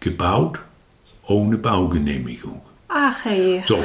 [0.00, 0.58] gebaut
[1.26, 2.61] ohne Baugenehmigung.
[2.94, 3.62] Ach hey.
[3.66, 3.82] So,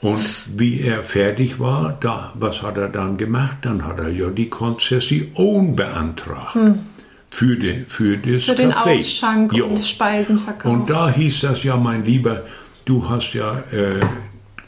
[0.00, 3.58] und wie er fertig war, da, was hat er dann gemacht?
[3.62, 6.54] Dann hat er ja die Konzession beantragt.
[6.54, 6.78] Hm.
[7.32, 8.98] Für, den, für das Für den Café.
[8.98, 9.66] Ausschank jo.
[9.66, 10.72] und Speisenverkauf.
[10.72, 12.42] Und da hieß das ja, mein Lieber,
[12.86, 14.00] du hast ja äh,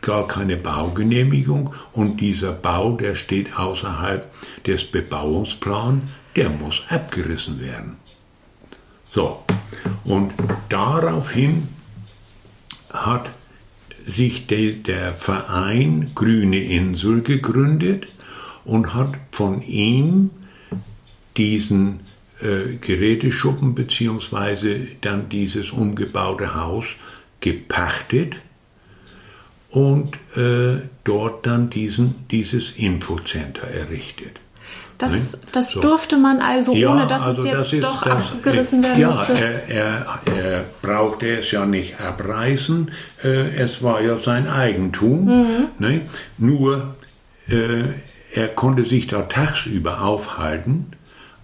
[0.00, 4.30] gar keine Baugenehmigung und dieser Bau, der steht außerhalb
[4.64, 6.04] des Bebauungsplans,
[6.36, 7.96] der muss abgerissen werden.
[9.10, 9.42] So,
[10.04, 10.32] und
[10.68, 11.68] daraufhin
[12.92, 13.28] hat
[14.06, 18.06] sich de, der Verein Grüne Insel gegründet
[18.64, 20.30] und hat von ihm
[21.36, 22.00] diesen
[22.40, 24.86] äh, Geräteschuppen bzw.
[25.00, 26.84] dann dieses umgebaute Haus
[27.40, 28.36] gepachtet
[29.70, 34.41] und äh, dort dann diesen, dieses Infocenter errichtet.
[34.98, 35.80] Das, das so.
[35.80, 39.00] durfte man also, ja, ohne dass also es jetzt das ist, doch das, abgerissen werden
[39.00, 39.32] ja, musste?
[39.32, 39.68] Ja, er,
[40.26, 42.90] er, er, brauchte es ja nicht abreißen.
[43.24, 45.24] Äh, es war ja sein Eigentum.
[45.24, 45.68] Mhm.
[45.78, 46.02] Ne?
[46.38, 46.94] Nur,
[47.48, 47.84] äh,
[48.32, 50.92] er konnte sich da tagsüber aufhalten,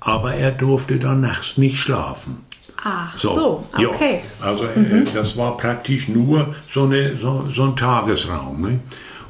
[0.01, 2.45] aber er durfte da nachts nicht schlafen.
[2.85, 4.21] Ach so, so okay.
[4.41, 5.09] Ja, also äh, mhm.
[5.13, 8.63] das war praktisch nur so, eine, so, so ein Tagesraum.
[8.63, 8.81] Ne?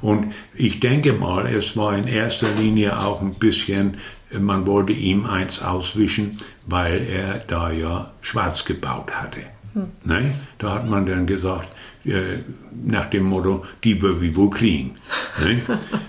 [0.01, 3.99] Und ich denke mal, es war in erster Linie auch ein bisschen,
[4.39, 9.41] man wollte ihm eins auswischen, weil er da ja schwarz gebaut hatte.
[9.75, 9.89] Hm.
[10.05, 10.35] Ne?
[10.59, 11.75] Da hat man dann gesagt,
[12.05, 12.39] äh,
[12.85, 14.97] nach dem Motto, die wir wie wohl kriegen.
[15.43, 15.61] Ne?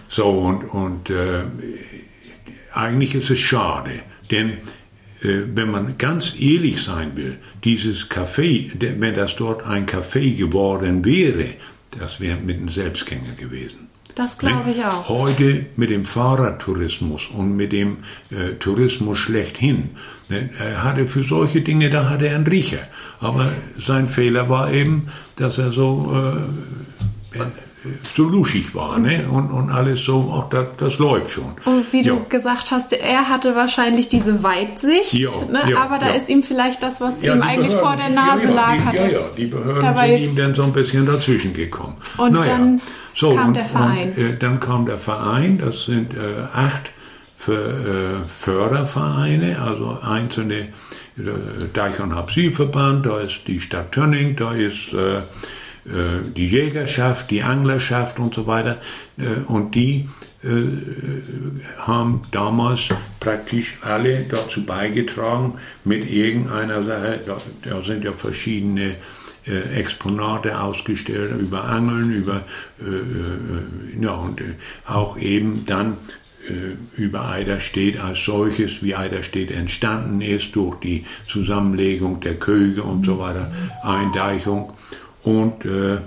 [0.07, 1.43] so, und, und äh,
[2.73, 4.59] eigentlich ist es schade, denn
[5.21, 11.03] äh, wenn man ganz ehrlich sein will, dieses Café, wenn das dort ein Café geworden
[11.03, 11.55] wäre,
[11.91, 13.89] das wäre mit einem Selbstgänger gewesen.
[14.15, 15.07] Das glaube ich auch.
[15.07, 17.99] Heute mit dem Fahrradtourismus und mit dem
[18.31, 19.91] äh, Tourismus schlechthin.
[20.27, 22.87] Ne, er hatte für solche Dinge, da hatte er einen Riecher.
[23.19, 26.13] Aber sein Fehler war eben, dass er so
[27.33, 27.39] äh,
[28.15, 29.25] so luschig war ne?
[29.31, 31.53] und, und alles so, ach, das, das läuft schon.
[31.63, 32.13] Und wie ja.
[32.13, 35.71] du gesagt hast, er hatte wahrscheinlich diese Weitsicht, ja, ne?
[35.71, 38.73] ja, aber da ist ihm vielleicht das, was ihm eigentlich Behörden, vor der Nase lag,
[38.73, 41.95] die, hat ja, ja, die Behörden dabei sind ihm dann so ein bisschen dazwischen gekommen.
[42.17, 42.57] Und naja.
[42.57, 42.81] dann
[43.15, 44.13] so, kam und, der Verein.
[44.13, 46.91] Und, äh, dann kam der Verein, das sind äh, acht
[47.37, 50.73] für, äh, Fördervereine, also einzelne
[51.17, 51.21] äh,
[51.73, 55.21] Deich- und Habsilverband, da ist die Stadt Tönning, da ist äh,
[55.85, 58.77] die Jägerschaft, die Anglerschaft und so weiter.
[59.17, 60.09] Äh, und die
[60.43, 60.47] äh,
[61.79, 68.95] haben damals praktisch alle dazu beigetragen, mit irgendeiner Sache, da, da sind ja verschiedene
[69.45, 72.43] Exponate ausgestellt über Angeln, über
[73.99, 74.41] ja und
[74.85, 75.97] auch eben dann
[76.97, 83.17] über Eiderstedt als solches, wie Eiderstedt entstanden ist durch die Zusammenlegung der Köge und so
[83.17, 83.51] weiter,
[83.81, 84.73] Eindeichung.
[85.29, 85.99] Und äh,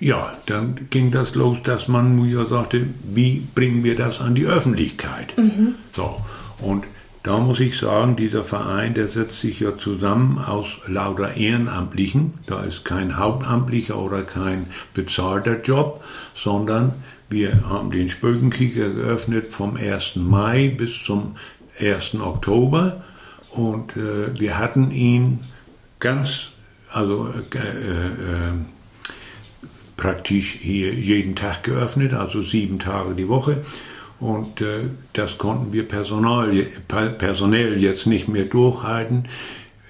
[0.00, 4.44] ja, dann ging das los, dass man ja sagte, wie bringen wir das an die
[4.44, 5.38] Öffentlichkeit?
[5.38, 5.76] Mhm.
[5.92, 6.20] So,
[6.60, 6.84] und
[7.22, 12.34] da muss ich sagen, dieser Verein, der setzt sich ja zusammen aus lauter Ehrenamtlichen.
[12.46, 16.02] Da ist kein Hauptamtlicher oder kein bezahlter Job,
[16.34, 16.94] sondern
[17.30, 20.16] wir haben den Spökenkicker geöffnet vom 1.
[20.16, 21.36] Mai bis zum
[21.78, 22.16] 1.
[22.16, 23.04] Oktober
[23.52, 25.38] und äh, wir hatten ihn
[26.00, 26.48] ganz
[26.92, 28.52] also äh, äh,
[29.96, 33.64] praktisch hier jeden Tag geöffnet, also sieben Tage die Woche.
[34.18, 36.50] Und äh, das konnten wir personal,
[36.88, 39.28] personell jetzt nicht mehr durchhalten.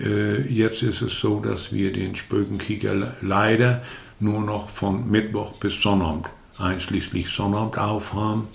[0.00, 3.82] Äh, jetzt ist es so, dass wir den Spökenkieger leider
[4.18, 6.26] nur noch von Mittwoch bis Sonnabend,
[6.58, 8.48] einschließlich Sonnabend aufhaben.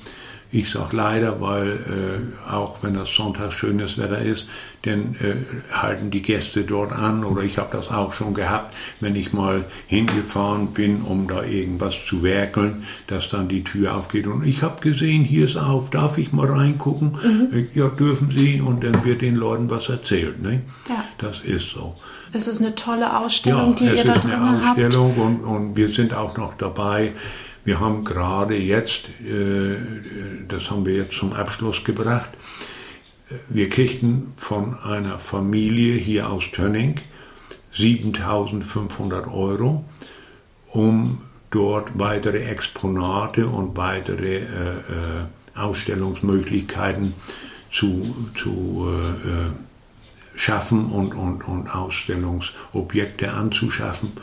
[0.53, 4.47] Ich sage leider, weil äh, auch wenn das Sonntag schönes Wetter ist,
[4.81, 9.15] dann äh, halten die Gäste dort an oder ich habe das auch schon gehabt, wenn
[9.15, 14.45] ich mal hingefahren bin, um da irgendwas zu werkeln, dass dann die Tür aufgeht und
[14.45, 17.17] ich habe gesehen, hier ist auf, darf ich mal reingucken?
[17.23, 17.57] Mhm.
[17.57, 20.41] Äh, ja, dürfen Sie und dann wird den Leuten was erzählt.
[20.41, 20.61] Ne?
[20.89, 21.05] Ja.
[21.17, 21.95] Das ist so.
[22.33, 24.77] Es ist eine tolle Ausstellung, ja, die ihr da drin habt.
[24.77, 27.13] Es ist eine Ausstellung und, und wir sind auch noch dabei,
[27.64, 29.78] wir haben gerade jetzt, äh,
[30.47, 32.30] das haben wir jetzt zum Abschluss gebracht,
[33.49, 36.99] wir kriegten von einer Familie hier aus Tönning
[37.74, 39.86] 7500 Euro,
[40.72, 47.14] um dort weitere Exponate und weitere äh, äh Ausstellungsmöglichkeiten
[47.74, 54.14] zu, zu äh, schaffen und, und, und Ausstellungsobjekte anzuschaffen.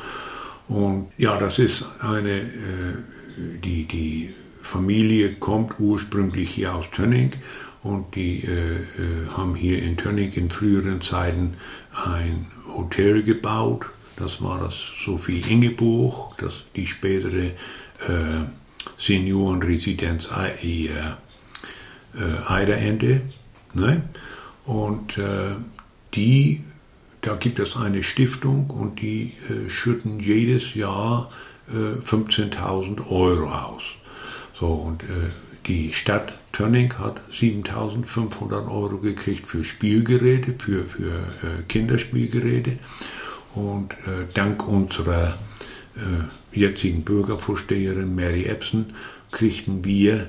[0.68, 2.94] Und ja, das ist eine äh,
[3.64, 7.32] die, die Familie kommt ursprünglich hier aus Tönning
[7.82, 11.54] und die äh, äh, haben hier in Tönning in früheren Zeiten
[11.92, 13.86] ein Hotel gebaut.
[14.16, 14.74] Das war das
[15.04, 18.44] Sophie Ingeburg, das die spätere äh,
[18.96, 21.00] Seniorenresidenz äh, äh,
[22.46, 23.22] Eiderende.
[23.74, 24.02] Ne?
[24.66, 25.54] Und äh,
[26.14, 26.62] die,
[27.22, 31.30] da gibt es eine Stiftung und die äh, schütten jedes Jahr
[31.70, 33.82] 15.000 äh, Euro aus.
[34.58, 35.30] So, und äh,
[35.66, 42.78] die Stadt Tönning hat 7.500 Euro gekriegt für Spielgeräte, für, für äh, Kinderspielgeräte.
[43.54, 45.38] Und äh, dank unserer
[45.94, 48.86] äh, jetzigen Bürgervorsteherin Mary Epson
[49.30, 50.28] kriegten wir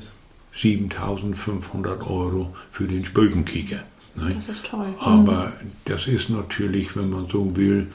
[0.55, 3.83] 7.500 Euro für den Spökenkicker.
[4.15, 4.29] Ne?
[4.33, 4.93] Das ist toll.
[4.99, 5.71] Aber mhm.
[5.85, 7.87] das ist natürlich, wenn man so will,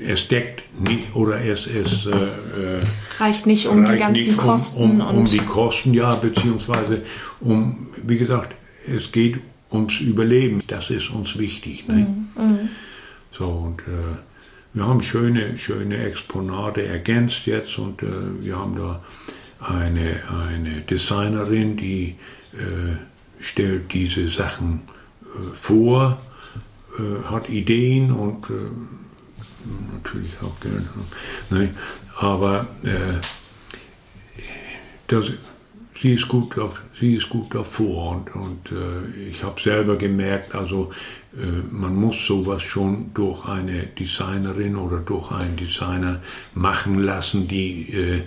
[0.00, 2.80] es deckt nicht oder es, es äh, äh
[3.18, 4.82] reicht nicht um reicht die ganzen Kosten.
[4.82, 7.02] Um, um, um die Kosten, ja, beziehungsweise
[7.40, 8.54] um, wie gesagt,
[8.86, 9.38] es geht
[9.70, 10.62] ums Überleben.
[10.66, 11.86] Das ist uns wichtig.
[11.88, 12.06] Ne?
[12.36, 12.44] Mhm.
[12.44, 12.68] mhm.
[13.36, 14.16] So, und äh,
[14.74, 18.06] wir haben schöne, schöne Exponate ergänzt jetzt und äh,
[18.40, 19.02] wir haben da
[19.60, 22.16] eine, eine Designerin, die
[22.52, 22.96] äh,
[23.40, 24.82] stellt diese Sachen
[25.22, 26.18] äh, vor
[26.98, 28.52] äh, hat Ideen und äh,
[29.92, 30.88] natürlich auch gern.
[31.50, 31.70] Ne?
[32.16, 33.20] Aber äh,
[35.08, 35.26] das,
[36.00, 40.54] sie, ist gut auf, sie ist gut davor und, und äh, ich habe selber gemerkt,
[40.54, 40.92] also
[41.34, 46.20] äh, man muss sowas schon durch eine Designerin oder durch einen Designer
[46.54, 48.22] machen lassen, die äh,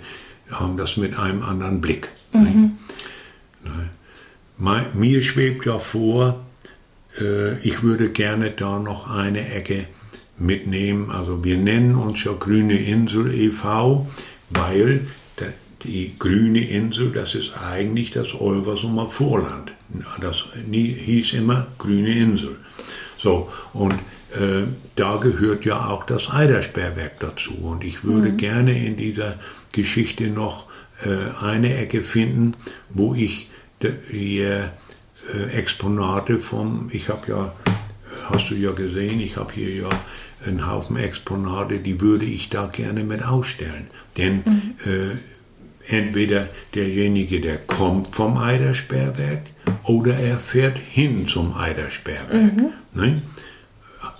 [0.50, 2.08] haben das mit einem anderen Blick.
[2.32, 2.78] Mhm.
[3.64, 4.86] Ne?
[4.94, 6.44] Mir schwebt ja vor,
[7.20, 9.86] äh, ich würde gerne da noch eine Ecke
[10.38, 11.10] mitnehmen.
[11.10, 14.06] Also wir nennen uns ja Grüne Insel e.V.,
[14.50, 15.06] weil
[15.84, 19.72] die Grüne Insel, das ist eigentlich das Olversumer Vorland.
[20.20, 22.56] Das hieß immer Grüne Insel.
[23.18, 23.94] So, und
[24.32, 24.64] äh,
[24.96, 27.54] da gehört ja auch das Eidersperrwerk dazu.
[27.54, 28.36] Und ich würde mhm.
[28.36, 29.38] gerne in dieser
[29.72, 30.66] Geschichte noch
[31.02, 32.54] äh, eine Ecke finden,
[32.90, 34.68] wo ich die äh,
[35.52, 37.54] Exponate vom, ich habe ja,
[38.30, 39.88] hast du ja gesehen, ich habe hier ja
[40.46, 43.88] einen Haufen Exponate, die würde ich da gerne mit ausstellen.
[44.16, 44.74] Denn mhm.
[44.84, 45.16] äh,
[45.88, 49.42] entweder derjenige, der kommt vom Eidersperrwerk
[49.84, 52.56] oder er fährt hin zum Eidersperrwerk.
[52.56, 52.72] Mhm.
[52.92, 53.22] Ne?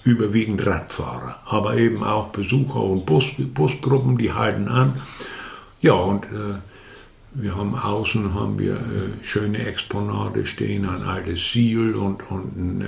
[0.04, 4.94] Überwiegend Radfahrer, aber eben auch Besucher und Bus, Busgruppen, die halten an.
[5.80, 6.58] Ja, und äh,
[7.40, 12.80] wir haben außen haben wir äh, schöne Exponate stehen, ein altes Siegel und, und ein
[12.80, 12.84] äh,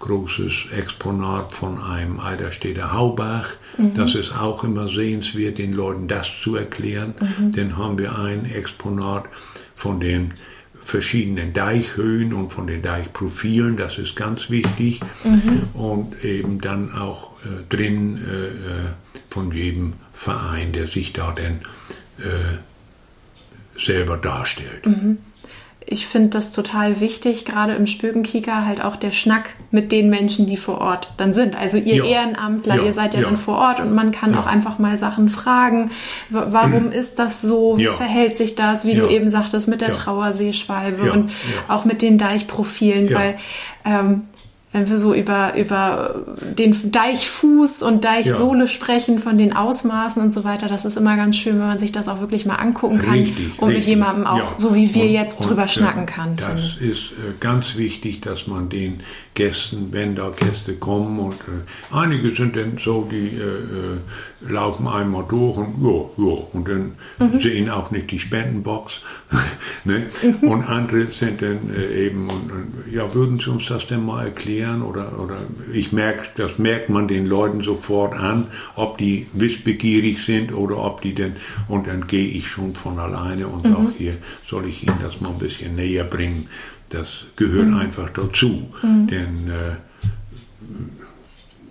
[0.00, 3.50] großes Exponat von einem Eiderstädter Haubach.
[3.76, 3.94] Mhm.
[3.94, 7.14] Das ist auch immer sehenswert, den Leuten das zu erklären.
[7.20, 7.52] Mhm.
[7.52, 9.26] Dann haben wir ein Exponat
[9.74, 10.34] von den
[10.74, 15.00] verschiedenen Deichhöhen und von den Deichprofilen, das ist ganz wichtig.
[15.22, 15.68] Mhm.
[15.74, 18.90] Und eben dann auch äh, drin äh, äh,
[19.30, 21.60] von jedem Verein, der sich da denn
[22.18, 22.58] äh,
[23.78, 24.86] selber darstellt.
[24.86, 25.18] Mhm.
[25.90, 30.46] Ich finde das total wichtig, gerade im Spökenkika halt auch der Schnack mit den Menschen,
[30.46, 31.56] die vor Ort dann sind.
[31.56, 32.04] Also ihr ja.
[32.04, 32.82] Ehrenamtler, ja.
[32.82, 35.90] ihr seid ja, ja, dann vor Ort und man kann auch einfach mal Sachen fragen.
[36.28, 37.78] Warum ist das so?
[37.78, 38.84] Wie verhält sich das?
[38.84, 41.30] Wie du eben sagtest, mit der Trauerseeschwalbe und
[41.68, 43.38] auch mit den Deichprofilen, weil
[43.86, 44.24] ähm,
[44.72, 48.66] wenn wir so über, über den Deichfuß und Deichsohle ja.
[48.66, 51.90] sprechen, von den Ausmaßen und so weiter, das ist immer ganz schön, wenn man sich
[51.90, 53.76] das auch wirklich mal angucken kann richtig, und richtig.
[53.76, 54.52] mit jemandem auch, ja.
[54.58, 56.36] so wie wir und, jetzt drüber und, schnacken kann.
[56.36, 59.00] Das ist äh, ganz wichtig, dass man den
[59.38, 64.86] Gästen, wenn da Gäste kommen und äh, einige sind dann so, die äh, äh laufen
[64.86, 67.40] einmal durch und ja, ja, und dann mhm.
[67.40, 69.00] sehen auch nicht die Spendenbox.
[69.84, 70.06] ne?
[70.42, 74.24] Und andere sind dann äh, eben, und, und, ja, würden Sie uns das denn mal
[74.26, 74.82] erklären?
[74.82, 75.38] Oder, oder
[75.72, 81.02] ich merke, das merkt man den Leuten sofort an, ob die wissbegierig sind oder ob
[81.02, 81.34] die denn,
[81.68, 83.72] und dann gehe ich schon von alleine und mhm.
[83.72, 84.14] sage, hier
[84.48, 86.48] soll ich Ihnen das mal ein bisschen näher bringen
[86.90, 87.78] das gehört mhm.
[87.78, 88.72] einfach dazu.
[88.82, 89.06] Mhm.
[89.06, 89.76] Denn äh,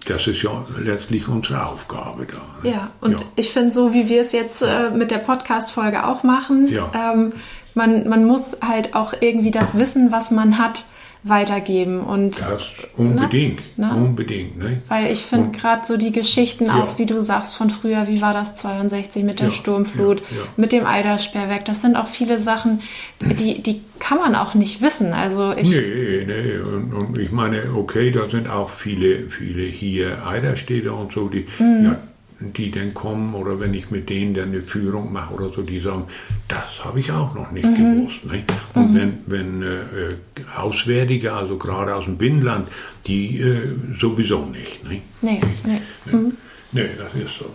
[0.08, 2.38] das ist ja letztlich unsere Aufgabe da.
[2.64, 2.72] Ne?
[2.76, 3.26] Ja, und ja.
[3.36, 6.92] ich finde, so wie wir es jetzt äh, mit der Podcast-Folge auch machen, ja.
[6.96, 7.34] ähm,
[7.74, 10.86] man, man muss halt auch irgendwie das Wissen, was man hat,
[11.24, 12.02] weitergeben.
[12.02, 12.64] Und, das
[12.96, 13.96] unbedingt, na, na?
[13.96, 14.58] unbedingt.
[14.58, 14.82] Ne?
[14.88, 16.76] Weil ich finde gerade so die Geschichten ja.
[16.76, 20.44] auch, wie du sagst, von früher, wie war das 62 mit der ja, Sturmflut, ja,
[20.56, 22.82] mit dem Eidersperrwerk, das sind auch viele Sachen,
[23.22, 25.14] die, die kann man auch nicht wissen.
[25.14, 30.26] Also ich nee, nee, und, und ich meine, okay, da sind auch viele, viele hier
[30.26, 31.84] Eiderstädter und so, die, mhm.
[31.84, 32.00] ja,
[32.40, 35.80] die dann kommen oder wenn ich mit denen dann eine Führung mache oder so, die
[35.80, 36.06] sagen,
[36.48, 37.98] das habe ich auch noch nicht mhm.
[37.98, 38.26] gewusst.
[38.26, 38.46] Nicht?
[38.76, 38.96] Und mhm.
[38.96, 42.68] wenn, wenn äh, Auswärtige, also gerade aus dem Binnenland,
[43.08, 43.68] die äh,
[44.00, 44.88] sowieso nicht.
[44.88, 45.02] nicht?
[45.22, 45.82] Nee, nee.
[46.06, 46.38] Nee, mhm.
[46.72, 47.46] nee, das ist so.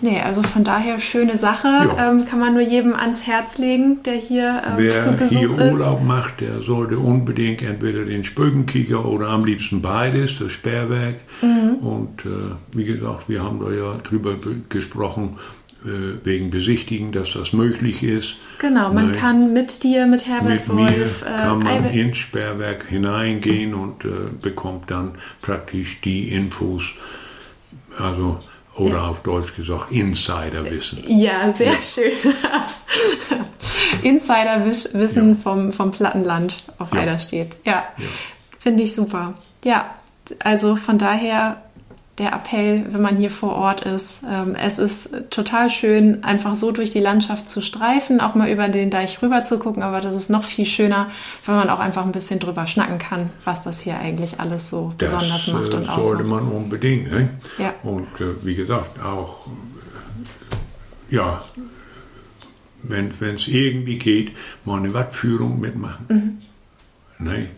[0.00, 1.68] Nee, also von daher schöne Sache.
[1.98, 5.58] Ähm, kann man nur jedem ans Herz legen, der hier ähm, Wer zu Besuch hier
[5.58, 5.74] ist.
[5.74, 11.16] Urlaub macht, der sollte unbedingt entweder den Spökenkicker oder am liebsten beides, das Sperrwerk.
[11.42, 11.86] Mhm.
[11.86, 14.36] Und äh, wie gesagt, wir haben da ja drüber
[14.68, 15.36] gesprochen,
[15.84, 18.36] äh, wegen Besichtigen, dass das möglich ist.
[18.58, 22.18] Genau, man Nein, kann mit dir, mit Herbert mit Wolf, mir äh, kann man ins
[22.18, 24.08] Sperrwerk hineingehen und äh,
[24.40, 26.84] bekommt dann praktisch die Infos.
[27.98, 28.38] Also
[28.74, 29.08] oder ja.
[29.08, 31.04] auf Deutsch gesagt Insiderwissen.
[31.06, 31.82] Ja, sehr ja.
[31.82, 32.34] schön.
[34.02, 35.34] Insiderwissen ja.
[35.34, 37.00] vom, vom Plattenland auf ja.
[37.00, 37.56] Eiderstedt.
[37.64, 37.84] Ja,
[38.58, 39.34] finde ich super.
[39.64, 39.94] Ja,
[40.38, 41.62] also von daher
[42.22, 44.22] der Appell, wenn man hier vor Ort ist.
[44.28, 48.68] Ähm, es ist total schön, einfach so durch die Landschaft zu streifen, auch mal über
[48.68, 51.10] den Deich rüber zu gucken, aber das ist noch viel schöner,
[51.44, 54.94] wenn man auch einfach ein bisschen drüber schnacken kann, was das hier eigentlich alles so
[54.96, 55.98] das, besonders macht und ausmacht.
[55.98, 57.10] Das sollte man unbedingt.
[57.10, 57.28] Ne?
[57.58, 57.74] Ja.
[57.82, 59.46] Und äh, wie gesagt, auch,
[61.10, 61.42] äh, ja,
[62.84, 64.32] wenn es irgendwie geht,
[64.64, 66.38] mal eine Wattführung mitmachen.
[67.18, 67.26] Mhm.
[67.26, 67.48] Ne?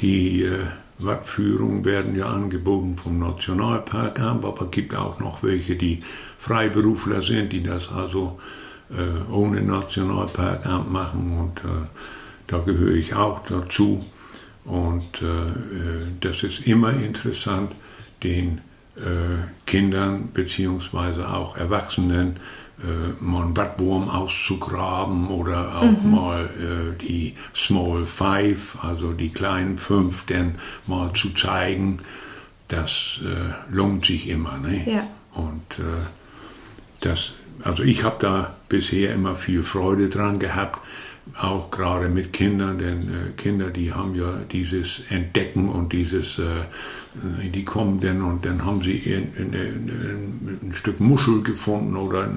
[0.00, 0.66] Die äh,
[0.98, 6.02] Wattführungen werden ja angeboten vom Nationalparkamt, aber es gibt auch noch welche, die
[6.38, 8.38] Freiberufler sind, die das also
[8.90, 11.86] äh, ohne Nationalparkamt machen und äh,
[12.46, 14.04] da gehöre ich auch dazu.
[14.64, 17.72] Und äh, äh das ist immer interessant,
[18.22, 18.60] den
[18.96, 19.00] äh,
[19.66, 21.22] Kindern bzw.
[21.24, 22.36] auch Erwachsenen
[22.82, 26.10] äh, mal einen Wattwurm auszugraben oder auch mhm.
[26.10, 30.56] mal äh, die Small Five, also die kleinen fünf, denn
[30.86, 32.00] mal zu zeigen,
[32.68, 34.58] das äh, lohnt sich immer.
[34.58, 34.82] Ne?
[34.86, 35.06] Ja.
[35.34, 36.06] Und äh,
[37.00, 40.80] das, also ich habe da bisher immer viel Freude dran gehabt,
[41.40, 46.64] auch gerade mit Kindern, denn äh, Kinder, die haben ja dieses Entdecken und dieses, äh
[47.14, 52.28] die kommen dann und dann haben sie ein, Stück Muschel gefunden oder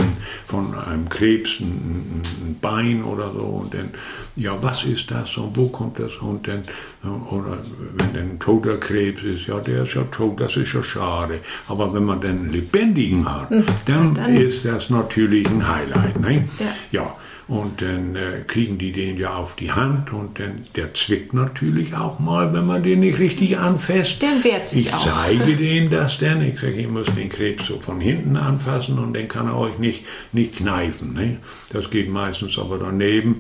[0.48, 2.22] von einem Krebs ein,
[2.62, 3.90] Bein oder so und dann,
[4.36, 6.64] ja, was ist das und wo kommt das und dann,
[7.04, 7.60] äh, oder
[7.98, 11.40] wenn ein toter Krebs ist, ja, der ist ja tot, das ist ja schade.
[11.68, 13.64] Aber wenn man dann einen lebendigen hat, mhm.
[13.86, 16.20] dann, dann ist das natürlich ein Highlight.
[16.20, 16.48] Ne?
[16.60, 16.66] Ja.
[16.92, 17.16] ja.
[17.48, 21.94] Und dann äh, kriegen die den ja auf die Hand und dann, der zwickt natürlich
[21.94, 24.24] auch mal, wenn man den nicht richtig anfasst.
[24.24, 25.06] Der wehrt sich ich auch.
[25.06, 26.42] Ich zeige dem das dann.
[26.42, 29.78] Ich sage, ihr müsst den Krebs so von hinten anfassen und dann kann er euch
[29.78, 31.14] nicht, nicht kneifen.
[31.14, 31.38] Ne?
[31.72, 33.40] Das geht meistens aber daneben.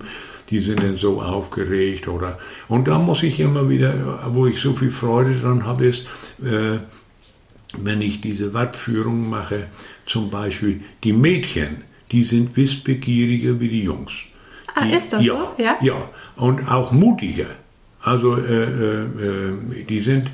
[0.51, 2.37] Die sind dann so aufgeregt oder.
[2.67, 6.05] Und da muss ich immer wieder, wo ich so viel Freude dran habe, ist,
[6.43, 6.77] äh,
[7.79, 9.65] wenn ich diese Wattführung mache,
[10.05, 11.77] zum Beispiel die Mädchen
[12.11, 14.11] die sind wissbegieriger wie die Jungs.
[14.73, 15.63] Ah, die, ist das ja, so?
[15.63, 15.77] Ja.
[15.81, 17.47] Ja, und auch mutiger.
[18.01, 20.29] Also äh, äh, äh die sind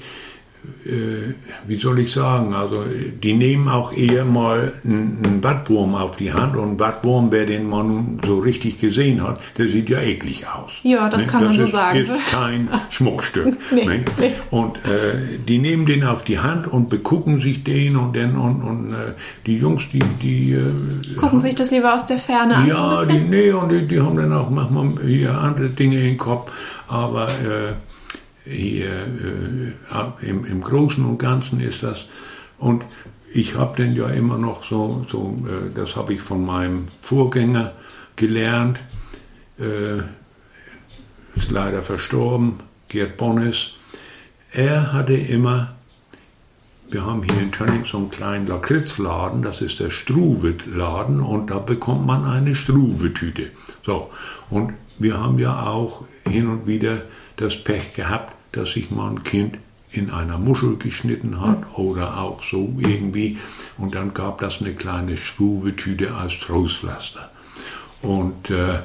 [1.68, 2.84] wie soll ich sagen, also
[3.24, 7.68] die nehmen auch eher mal einen, Wattwurm auf die Hand und ein Wattwurm, wer den
[7.68, 10.72] man so richtig gesehen hat, der sieht ja eklig aus.
[10.84, 11.32] Ja, das ne?
[11.32, 12.00] kann man das so ist, sagen.
[12.00, 13.58] ist kein Schmuckstück.
[13.72, 14.06] nee, ne?
[14.20, 14.32] nee.
[14.52, 18.62] Und äh, die nehmen den auf die Hand und begucken sich den und dann und,
[18.62, 19.14] und äh,
[19.46, 22.68] die Jungs, die, die äh, gucken sich das lieber aus der Ferne an.
[22.68, 26.52] Ja, die, nee, und die, die haben dann auch manchmal hier andere Dinge im Kopf,
[26.88, 27.74] aber äh,
[28.46, 32.06] hier, äh, im, im Großen und Ganzen ist das.
[32.58, 32.84] Und
[33.34, 37.74] ich habe den ja immer noch so, so äh, das habe ich von meinem Vorgänger
[38.16, 38.80] gelernt,
[39.60, 40.00] äh,
[41.36, 43.72] ist leider verstorben, Gerd Bonnes.
[44.52, 45.76] Er hatte immer,
[46.90, 51.60] wir haben hier in Tönning so einen kleinen Lakritzladen, das ist der Struwet-Laden und da
[51.60, 53.52] bekommt man eine Struwetüte.
[53.86, 54.12] So,
[54.50, 57.04] und wir haben ja auch hin und wieder
[57.42, 59.58] das Pech gehabt, dass sich mal ein Kind
[59.92, 61.76] in einer Muschel geschnitten hat mhm.
[61.76, 63.38] oder auch so irgendwie.
[63.78, 67.30] Und dann gab das eine kleine Schwubetüte als Trostpflaster.
[68.02, 68.80] Und äh,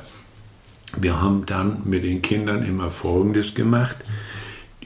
[0.99, 3.97] wir haben dann mit den Kindern immer Folgendes gemacht.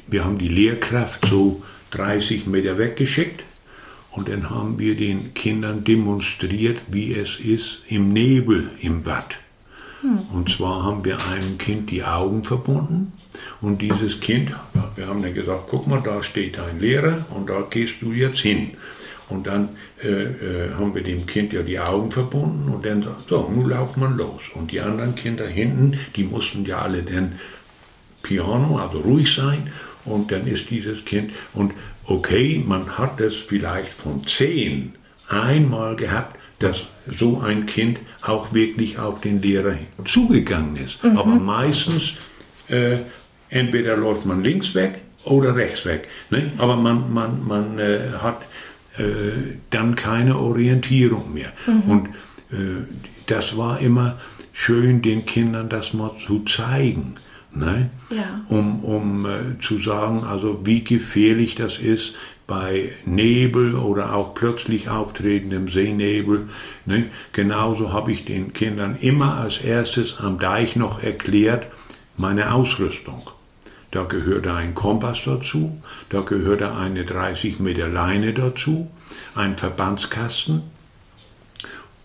[0.06, 1.62] Wir haben die Lehrkraft so
[1.92, 3.44] 30 Meter weggeschickt
[4.12, 9.38] und dann haben wir den Kindern demonstriert, wie es ist im Nebel im Bad.
[10.00, 10.18] Hm.
[10.32, 13.12] Und zwar haben wir einem Kind die Augen verbunden
[13.60, 14.50] und dieses Kind,
[14.96, 18.40] wir haben dann gesagt, guck mal, da steht ein Lehrer und da gehst du jetzt
[18.40, 18.72] hin.
[19.28, 19.70] Und dann
[20.02, 23.68] äh, äh, haben wir dem Kind ja die Augen verbunden und dann sagt, so, nun
[23.68, 24.42] lauft man los.
[24.54, 27.38] Und die anderen Kinder hinten, die mussten ja alle dann
[28.22, 29.70] Piano, also ruhig sein.
[30.04, 31.72] Und dann ist dieses Kind, und
[32.06, 34.94] okay, man hat es vielleicht von zehn
[35.28, 36.82] einmal gehabt, dass
[37.18, 41.02] so ein Kind auch wirklich auf den Lehrer zugegangen ist.
[41.04, 41.16] Mhm.
[41.16, 42.14] Aber meistens,
[42.68, 42.98] äh,
[43.50, 46.08] entweder läuft man links weg oder rechts weg.
[46.30, 46.52] Ne?
[46.58, 48.42] Aber man, man, man äh, hat
[48.96, 51.52] äh, dann keine Orientierung mehr.
[51.66, 51.90] Mhm.
[51.90, 52.06] Und
[52.52, 52.84] äh,
[53.26, 54.18] das war immer
[54.52, 57.16] schön, den Kindern das mal zu zeigen.
[57.52, 57.90] Ne?
[58.10, 58.44] Ja.
[58.48, 62.14] Um, um äh, zu sagen, also wie gefährlich das ist,
[62.46, 66.48] bei Nebel oder auch plötzlich auftretendem Seenebel.
[66.84, 67.06] Ne?
[67.32, 71.66] Genauso habe ich den Kindern immer als erstes am Deich noch erklärt,
[72.16, 73.30] meine Ausrüstung.
[73.90, 75.80] Da gehörte ein Kompass dazu,
[76.10, 78.88] da gehörte eine 30 Meter Leine dazu,
[79.34, 80.62] ein Verbandskasten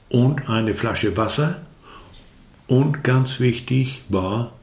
[0.09, 1.61] und eine Flasche Wasser
[2.67, 4.53] und ganz wichtig war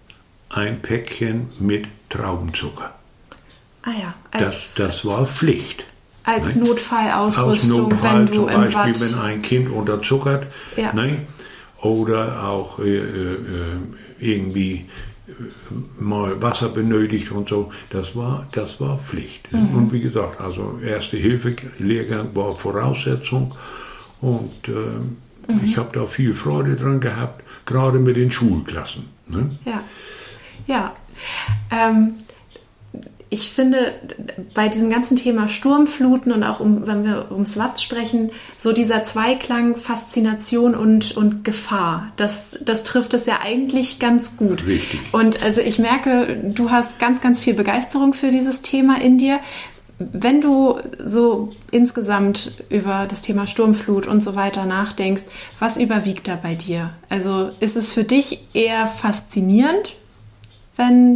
[0.49, 2.93] ein Päckchen mit Traubenzucker.
[3.83, 4.15] Ah ja.
[4.33, 5.85] Das, das war Pflicht.
[6.25, 6.65] Als ne?
[6.65, 10.47] Notfallausrüstung, Notfall, wenn du zum Beispiel, Watt wenn ein Kind unterzuckert,
[10.77, 10.93] ja.
[10.93, 11.27] ne?
[11.81, 13.39] oder auch äh, äh,
[14.21, 15.12] irgendwie äh,
[15.99, 19.53] mal Wasser benötigt und so, das war, das war Pflicht.
[19.53, 19.75] Mhm.
[19.75, 23.55] Und wie gesagt, also erste Hilfe Lehrgang war Voraussetzung
[24.21, 25.61] und äh, mhm.
[25.65, 29.05] ich habe da viel Freude dran gehabt, gerade mit den Schulklassen.
[29.27, 29.51] Ne?
[29.65, 29.79] Ja,
[30.67, 30.95] ja.
[31.71, 32.13] Ähm,
[33.33, 33.95] ich finde,
[34.53, 39.05] bei diesem ganzen Thema Sturmfluten und auch um, wenn wir ums Watt sprechen, so dieser
[39.05, 44.67] Zweiklang Faszination und, und Gefahr, das, das trifft es ja eigentlich ganz gut.
[44.67, 45.01] Richtig.
[45.13, 49.41] Und also ich merke, du hast ganz, ganz viel Begeisterung für dieses Thema in dir.
[49.99, 55.23] Wenn du so insgesamt über das Thema Sturmflut und so weiter nachdenkst,
[55.59, 56.91] was überwiegt da bei dir?
[57.09, 59.97] Also ist es für dich eher faszinierend,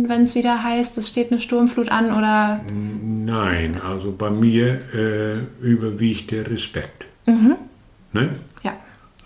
[0.08, 2.60] wenn es wieder heißt, es steht eine Sturmflut an oder?
[2.70, 7.06] Nein, also bei mir äh, überwiegt der Respekt.
[7.26, 7.56] Mhm.
[8.12, 8.30] Ne?
[8.62, 8.76] Ja.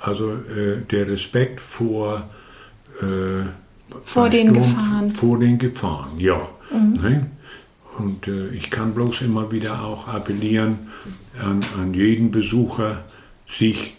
[0.01, 2.29] Also äh, der Respekt vor,
[3.01, 3.47] äh,
[4.05, 5.11] vor den Sturm, Gefahren.
[5.11, 6.49] Vor den Gefahren, ja.
[6.73, 6.93] Mhm.
[7.03, 7.27] Ne?
[7.99, 10.79] Und äh, ich kann bloß immer wieder auch appellieren
[11.43, 13.05] an, an jeden Besucher,
[13.49, 13.97] sich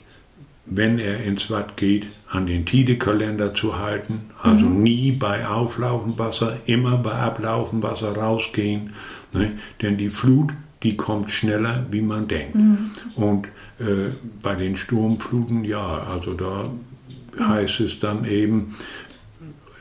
[0.65, 4.29] wenn er ins Watt geht, an den Tidekalender zu halten.
[4.41, 4.83] Also mhm.
[4.83, 8.91] nie bei auflaufendem Wasser, immer bei ablaufendem Wasser rausgehen.
[9.33, 9.53] Ne?
[9.81, 10.51] Denn die Flut,
[10.83, 12.55] die kommt schneller, wie man denkt.
[12.55, 12.91] Mhm.
[13.15, 13.47] Und
[13.79, 16.69] äh, bei den Sturmfluten, ja, also da
[17.39, 18.75] heißt es dann eben,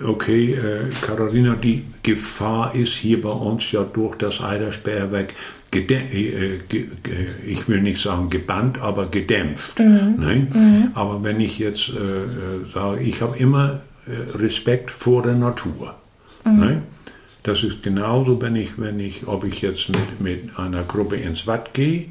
[0.03, 5.35] okay, äh, Carolina, die Gefahr ist hier bei uns ja durch das Eidersperrwerk
[5.73, 9.79] ich will nicht sagen gebannt, aber gedämpft.
[9.79, 10.16] Mhm.
[10.18, 10.47] Ne?
[10.53, 10.91] Mhm.
[10.95, 12.27] Aber wenn ich jetzt äh, äh
[12.73, 15.95] sage, ich habe immer äh, Respekt vor der Natur.
[16.45, 16.61] Mhm.
[16.61, 16.83] Ne?
[17.43, 21.47] Das ist genauso, wenn ich, wenn ich, ob ich jetzt mit, mit einer Gruppe ins
[21.47, 22.07] Watt gehe,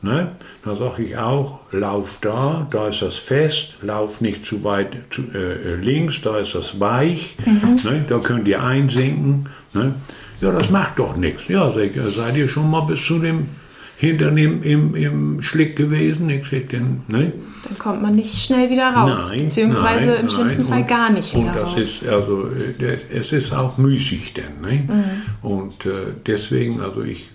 [0.00, 0.32] ne?
[0.64, 5.22] da sage ich auch, lauf da, da ist das fest, lauf nicht zu weit zu,
[5.32, 7.76] äh, links, da ist das weich, mhm.
[7.84, 8.04] ne?
[8.08, 9.48] da könnt ihr einsinken.
[9.74, 9.94] Ne?
[10.42, 11.42] Ja, das macht doch nichts.
[11.46, 13.46] Ja, seid ihr schon mal bis zu dem
[13.96, 16.28] hinter dem im, im Schlick gewesen?
[16.30, 17.32] Ich sag denn, ne?
[17.64, 20.70] Dann kommt man nicht schnell wieder raus, nein, beziehungsweise nein, im schlimmsten nein.
[20.70, 21.78] Fall gar nicht wieder und das raus.
[21.78, 22.48] Ist also,
[22.80, 24.60] äh, es ist auch müßig denn.
[24.60, 24.82] Ne?
[24.88, 25.48] Mhm.
[25.48, 27.30] Und äh, deswegen, also ich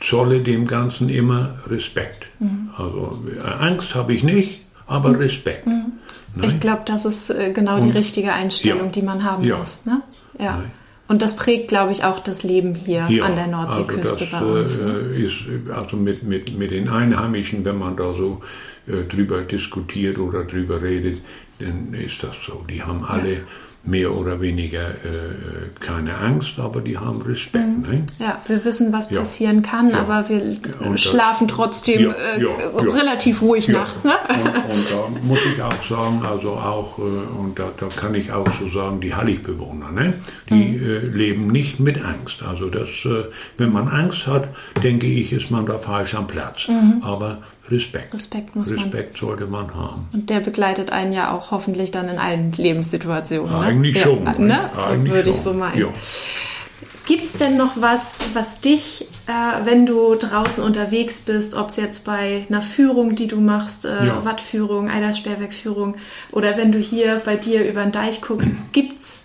[0.00, 2.24] zolle dem Ganzen immer Respekt.
[2.38, 2.70] Mhm.
[2.78, 3.18] Also
[3.60, 5.16] Angst habe ich nicht, aber mhm.
[5.16, 5.66] Respekt.
[5.66, 5.92] Mhm.
[6.34, 6.46] Ne?
[6.46, 9.58] Ich glaube, das ist äh, genau und, die richtige Einstellung, ja, die man haben ja,
[9.58, 9.84] muss.
[9.84, 10.00] Ne?
[10.38, 10.62] Ja.
[11.06, 14.60] Und das prägt, glaube ich, auch das Leben hier ja, an der Nordseeküste also bei
[14.60, 14.80] uns.
[14.80, 14.92] Ne?
[15.14, 15.34] Äh, ist,
[15.74, 18.40] also mit, mit, mit den Einheimischen, wenn man da so
[18.86, 21.20] äh, drüber diskutiert oder drüber redet,
[21.58, 22.64] dann ist das so.
[22.68, 23.40] Die haben alle ja
[23.86, 27.66] mehr oder weniger äh, keine Angst, aber die haben Respekt.
[27.66, 27.82] Mhm.
[27.82, 28.06] Ne?
[28.18, 29.18] Ja, wir wissen, was ja.
[29.18, 29.98] passieren kann, ja.
[29.98, 32.42] aber wir und schlafen das, trotzdem äh,
[32.80, 34.04] relativ ruhig nachts.
[34.04, 34.12] Ne?
[34.28, 38.32] Und, und, da muss ich auch sagen, also auch, äh, und da, da, kann ich
[38.32, 40.14] auch so sagen, die Halligbewohner, ne?
[40.48, 40.84] die mhm.
[40.84, 42.42] Äh, leben nicht mit Angst.
[42.42, 43.24] Also das, äh,
[43.58, 44.48] wenn man Angst hat,
[44.82, 46.68] denke ich, ist man da falsch am Platz.
[46.68, 47.02] Mhm.
[47.02, 47.38] Aber
[47.70, 48.12] Respekt.
[48.12, 49.28] Respekt muss Respekt man.
[49.28, 50.08] sollte man haben.
[50.12, 53.52] Und der begleitet einen ja auch hoffentlich dann in allen Lebenssituationen.
[53.52, 53.66] Ne?
[53.66, 54.24] Eigentlich ja, schon.
[54.46, 54.70] Ne?
[54.76, 55.44] Eigentlich Würde ich schon.
[55.44, 55.78] so meinen.
[55.78, 55.88] Ja.
[57.06, 61.76] Gibt es denn noch was, was dich, äh, wenn du draußen unterwegs bist, ob es
[61.76, 64.24] jetzt bei einer Führung, die du machst, äh, Ja.
[64.24, 65.96] Wattführung, Eidersperrwerkführung,
[66.32, 69.24] oder wenn du hier bei dir über den Deich guckst, gibt es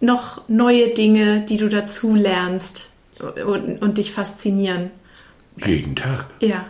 [0.00, 2.90] noch neue Dinge, die du dazu lernst
[3.20, 4.90] und, und dich faszinieren?
[5.64, 6.26] Jeden Tag.
[6.40, 6.66] Ja.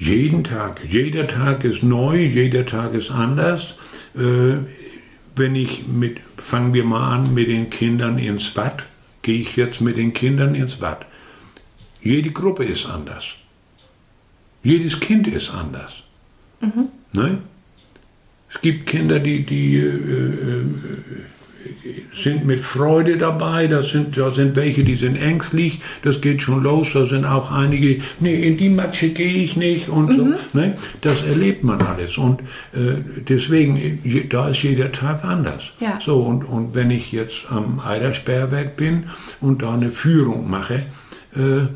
[0.00, 0.80] Jeden Tag.
[0.88, 3.74] Jeder Tag ist neu, jeder Tag ist anders.
[4.16, 4.56] Äh,
[5.36, 8.82] wenn ich mit, fangen wir mal an mit den Kindern ins Watt,
[9.20, 11.04] gehe ich jetzt mit den Kindern ins Watt.
[12.00, 13.24] Jede Gruppe ist anders.
[14.62, 15.92] Jedes Kind ist anders.
[16.62, 16.88] Mhm.
[17.12, 17.38] Ne?
[18.54, 20.64] Es gibt Kinder, die, die äh, äh,
[22.22, 26.62] sind mit Freude dabei, da sind, da sind welche, die sind ängstlich, das geht schon
[26.62, 30.34] los, da sind auch einige, nee, in die Matsche gehe ich nicht und Mhm.
[30.52, 30.58] so.
[30.58, 30.76] Ne?
[31.00, 32.40] Das erlebt man alles und
[32.72, 32.96] äh,
[33.28, 33.98] deswegen,
[34.30, 35.64] da ist jeder Tag anders.
[35.80, 35.98] Ja.
[36.04, 39.04] So, und, und wenn ich jetzt am Eidersperrwerk bin
[39.40, 40.82] und da eine Führung mache,
[41.36, 41.66] äh,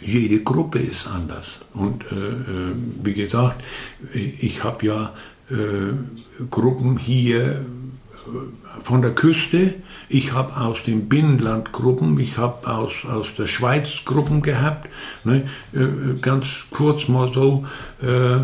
[0.00, 1.60] jede Gruppe ist anders.
[1.74, 2.72] Und äh, äh,
[3.02, 3.64] wie gesagt,
[4.12, 5.12] ich habe ja
[5.50, 7.58] äh, Gruppen hier äh,
[8.82, 9.74] von der Küste,
[10.08, 14.88] ich habe aus dem Binnenland Gruppen, ich habe aus, aus der Schweiz Gruppen gehabt.
[15.24, 15.48] Ne?
[15.74, 17.66] Äh, ganz kurz mal so,
[18.02, 18.40] äh,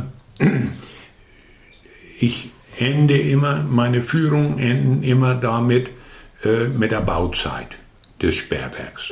[2.19, 5.89] ich ende immer, meine Führungen enden immer damit,
[6.43, 7.69] äh, mit der Bauzeit
[8.21, 9.09] des Sperrwerks.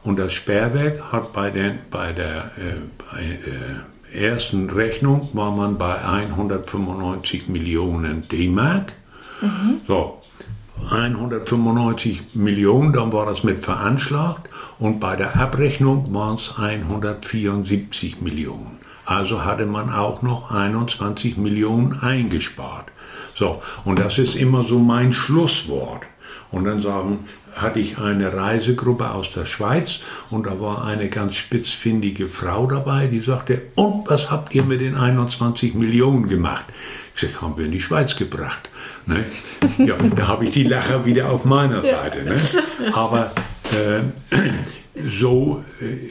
[0.02, 2.76] Und das Sperrwerk hat bei, den, bei der, äh,
[3.12, 8.92] bei, äh, ersten Rechnung war man bei 195 Millionen D-Mark.
[9.42, 9.80] Mhm.
[9.86, 10.20] So,
[10.90, 18.78] 195 Millionen, dann war das mit veranschlagt und bei der Abrechnung waren es 174 Millionen.
[19.06, 22.86] Also hatte man auch noch 21 Millionen eingespart.
[23.36, 26.02] So, und das ist immer so mein Schlusswort.
[26.50, 31.36] Und dann sagen, hatte ich eine Reisegruppe aus der Schweiz und da war eine ganz
[31.36, 36.64] spitzfindige Frau dabei, die sagte, und was habt ihr mit den 21 Millionen gemacht?
[37.14, 38.68] Ich sage, haben wir in die Schweiz gebracht.
[39.06, 39.24] Ne?
[39.78, 42.24] Ja, da habe ich die Lacher wieder auf meiner Seite.
[42.24, 42.36] Ne?
[42.92, 43.30] Aber
[45.20, 46.10] so äh,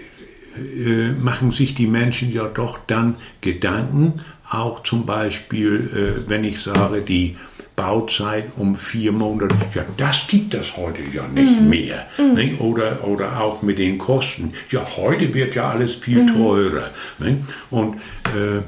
[0.56, 5.90] äh, machen sich die Menschen ja doch dann Gedanken, auch zum Beispiel,
[6.26, 7.38] äh, wenn ich sage, die
[7.76, 9.56] Bauzeit um vier Monate.
[9.74, 11.70] Ja, das gibt es heute ja nicht mhm.
[11.70, 12.06] mehr.
[12.20, 12.34] Mhm.
[12.34, 12.56] Ne?
[12.60, 14.54] Oder, oder auch mit den Kosten.
[14.70, 16.36] Ja, heute wird ja alles viel mhm.
[16.36, 16.92] teurer.
[17.18, 17.40] Ne?
[17.72, 17.96] Und
[18.36, 18.62] äh,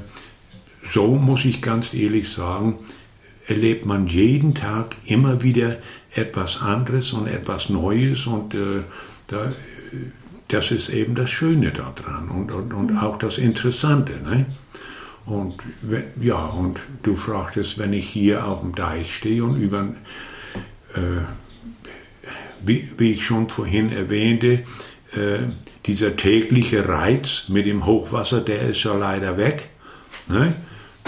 [0.92, 2.78] so muss ich ganz ehrlich sagen,
[3.46, 5.76] erlebt man jeden Tag immer wieder
[6.16, 8.82] etwas anderes und etwas Neues und äh,
[9.28, 9.52] da,
[10.48, 12.98] das ist eben das Schöne daran und, und, und mhm.
[12.98, 14.12] auch das Interessante.
[14.12, 14.46] Ne?
[15.26, 15.56] Und
[16.20, 19.88] ja, und du fragtest, wenn ich hier auf dem Deich stehe und über,
[20.94, 21.22] äh,
[22.64, 24.62] wie, wie, ich schon vorhin erwähnte,
[25.12, 25.38] äh,
[25.86, 29.68] dieser tägliche Reiz mit dem Hochwasser, der ist ja leider weg.
[30.28, 30.54] Ne?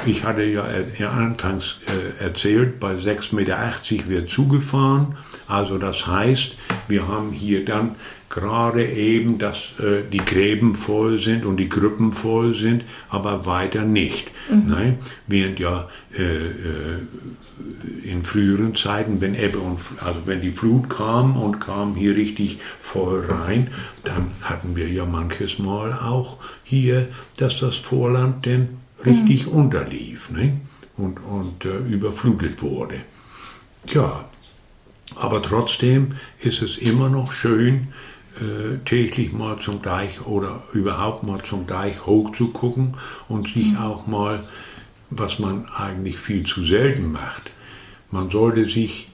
[0.07, 3.59] Ich hatte ja anfangs äh, erzählt, bei 6,80 Meter
[4.09, 5.17] wird zugefahren.
[5.47, 6.57] Also das heißt,
[6.89, 7.97] wir haben hier dann
[8.29, 13.85] gerade eben, dass äh, die Gräben voll sind und die Krüppen voll sind, aber weiter
[13.85, 14.31] nicht.
[14.51, 14.65] Mhm.
[14.67, 14.99] Nein?
[15.27, 16.99] Während ja äh, äh,
[18.05, 22.61] in früheren Zeiten, wenn Ebbe und also wenn die Flut kam und kam hier richtig
[22.81, 23.69] voll rein,
[24.05, 27.09] dann hatten wir ja manches Mal auch hier,
[27.39, 28.69] dass das Vorland denn
[29.05, 29.53] richtig mhm.
[29.53, 30.61] unterlief ne?
[30.97, 33.01] und, und äh, überflutet wurde.
[33.87, 34.25] Ja,
[35.17, 37.89] aber trotzdem ist es immer noch schön,
[38.41, 42.97] äh, täglich mal zum Deich oder überhaupt mal zum Deich hoch zu gucken
[43.29, 43.79] und sich mhm.
[43.79, 44.45] auch mal,
[45.11, 47.51] was man eigentlich viel zu selten macht,
[48.11, 49.11] man sollte sich,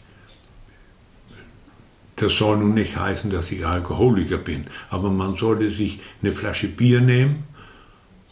[2.17, 6.69] das soll nun nicht heißen, dass ich Alkoholiker bin, aber man sollte sich eine Flasche
[6.69, 7.45] Bier nehmen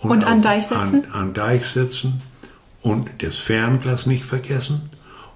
[0.03, 1.05] und, und an Deich setzen?
[1.13, 2.21] An, an Deich setzen
[2.83, 4.83] und das Fernglas nicht vergessen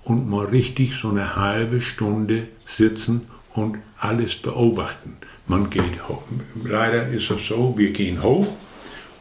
[0.05, 3.23] und mal richtig so eine halbe Stunde sitzen
[3.55, 5.17] und alles beobachten.
[5.47, 6.23] Man geht hoch.
[6.65, 8.49] Leider ist es so, wir gehen hoch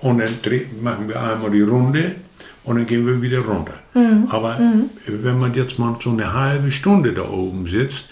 [0.02, 0.30] und dann
[0.82, 2.16] machen wir einmal die Runde
[2.64, 3.76] und dann gehen wir wieder runter.
[3.94, 4.28] Mhm.
[4.30, 4.90] Aber mhm.
[5.06, 8.06] wenn man jetzt mal so eine halbe Stunde da oben sitzt,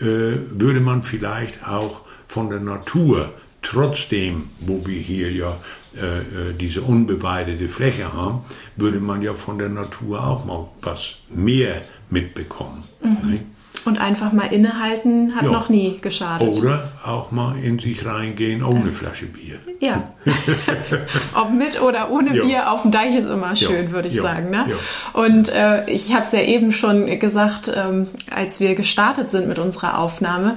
[0.00, 3.32] äh, würde man vielleicht auch von der Natur,
[3.62, 5.56] trotzdem, wo wir hier ja
[6.00, 8.42] äh, äh, diese unbeweidete Fläche haben,
[8.76, 12.84] würde man ja von der Natur auch mal was mehr mitbekommen.
[13.02, 13.40] Mhm.
[13.84, 15.50] Und einfach mal innehalten hat ja.
[15.50, 16.48] noch nie geschadet.
[16.48, 19.58] Oder auch mal in sich reingehen ohne Flasche Bier.
[19.80, 20.12] Ja.
[21.34, 22.44] Ob mit oder ohne ja.
[22.44, 23.92] Bier auf dem Deich ist immer schön, ja.
[23.92, 24.50] würde ich sagen.
[24.50, 24.66] Ne?
[25.12, 29.58] Und äh, ich habe es ja eben schon gesagt, ähm, als wir gestartet sind mit
[29.58, 30.56] unserer Aufnahme.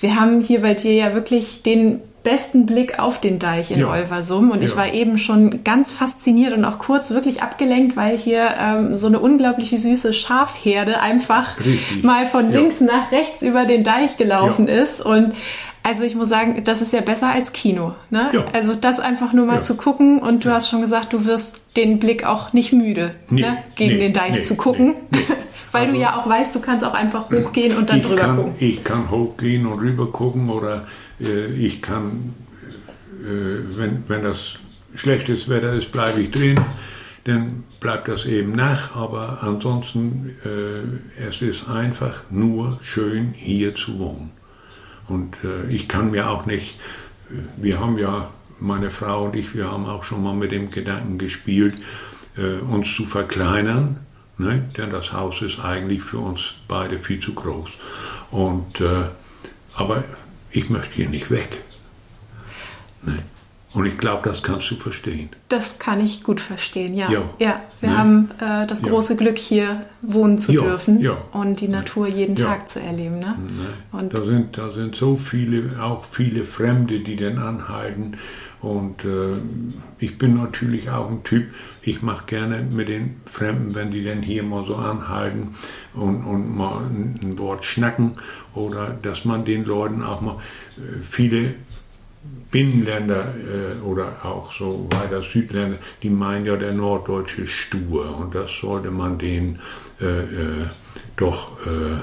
[0.00, 3.88] Wir haben hier bei dir ja wirklich den besten Blick auf den Deich in ja.
[3.88, 4.68] Olversum und ja.
[4.68, 9.06] ich war eben schon ganz fasziniert und auch kurz wirklich abgelenkt, weil hier ähm, so
[9.06, 12.02] eine unglaubliche süße Schafherde einfach Richtig.
[12.02, 12.58] mal von ja.
[12.58, 15.34] links nach rechts über den Deich gelaufen ist und
[15.84, 17.94] also ich muss sagen, das ist ja besser als Kino.
[18.10, 18.28] Ne?
[18.32, 18.46] Ja.
[18.52, 19.60] Also das einfach nur mal ja.
[19.60, 20.56] zu gucken und du ja.
[20.56, 23.58] hast schon gesagt, du wirst den Blick auch nicht müde, nee, ne?
[23.76, 24.96] gegen nee, den Deich nee, zu gucken.
[25.70, 28.36] Weil also, du ja auch weißt, du kannst auch einfach hochgehen und dann drüber kann,
[28.36, 28.54] gucken.
[28.58, 30.86] Ich kann hochgehen und rüber gucken oder
[31.18, 32.34] ich kann,
[33.22, 34.54] äh, wenn, wenn das
[34.94, 36.60] schlechtes Wetter ist, bleibe ich drin,
[37.24, 38.94] dann bleibt das eben nach.
[38.94, 44.30] Aber ansonsten, äh, es ist einfach nur schön, hier zu wohnen.
[45.08, 45.36] Und
[45.70, 46.80] ich kann mir auch nicht,
[47.56, 48.28] wir haben ja,
[48.58, 51.76] meine Frau und ich, wir haben auch schon mal mit dem Gedanken gespielt,
[52.68, 53.98] uns zu verkleinern.
[54.38, 54.68] Ne?
[54.76, 57.70] Denn das Haus ist eigentlich für uns beide viel zu groß.
[58.30, 59.04] Und, äh,
[59.74, 60.04] aber
[60.56, 61.62] ich möchte hier nicht weg.
[63.02, 63.18] Ne?
[63.74, 65.28] Und ich glaube, das kannst du verstehen.
[65.50, 67.10] Das kann ich gut verstehen, ja.
[67.10, 67.98] Ja, ja wir ne?
[67.98, 69.18] haben äh, das große ja.
[69.18, 70.62] Glück, hier wohnen zu ja.
[70.62, 73.18] dürfen und die Natur jeden Tag zu erleben.
[73.18, 73.36] Ne?
[73.36, 73.68] ne?
[73.92, 78.16] Und da, sind, da sind so viele, auch viele Fremde, die dann anhalten.
[78.62, 79.36] Und äh,
[79.98, 81.52] ich bin natürlich auch ein Typ,
[81.82, 85.54] ich mache gerne mit den Fremden, wenn die dann hier mal so anhalten
[85.94, 88.12] und, und mal ein, ein Wort schnacken
[88.54, 90.36] oder dass man den Leuten auch mal,
[90.78, 91.54] äh, viele
[92.50, 98.34] Binnenländer äh, oder auch so weiter Südländer, die meinen ja, der Norddeutsche ist stur und
[98.34, 99.60] das sollte man denen
[100.00, 100.66] äh, äh,
[101.16, 102.00] doch äh,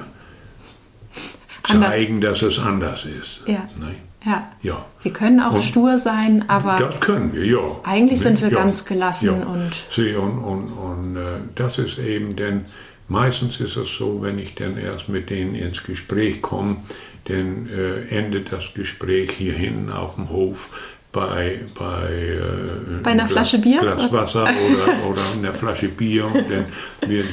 [1.68, 3.44] zeigen, dass es anders ist.
[3.48, 3.68] Ja.
[3.80, 3.96] Ne?
[4.26, 4.50] Ja.
[4.62, 4.86] Ja.
[5.02, 7.60] Wir können auch Und- stur sein, aber Das können wir, ja.
[7.84, 8.56] Eigentlich sind wir ja.
[8.56, 9.46] ganz gelassen ja.
[9.48, 11.22] und- Sie, und, und, und äh,
[11.56, 12.66] das ist eben, denn
[13.10, 16.78] meistens ist es so, wenn ich dann erst mit denen ins Gespräch komme,
[17.26, 20.70] dann äh, endet das Gespräch hier hinten auf dem Hof
[21.12, 23.80] bei, bei, äh, Bei einer einem Flasche Bier?
[23.82, 26.26] Glas Wasser oder, oder einer Flasche Bier.
[26.26, 26.66] Und dann
[27.10, 27.26] wird,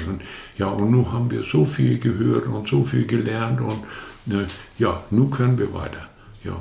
[0.59, 4.45] ja, und nun haben wir so viel gehört und so viel gelernt und äh,
[4.79, 6.09] ja, nun können wir weiter.
[6.45, 6.57] Ja,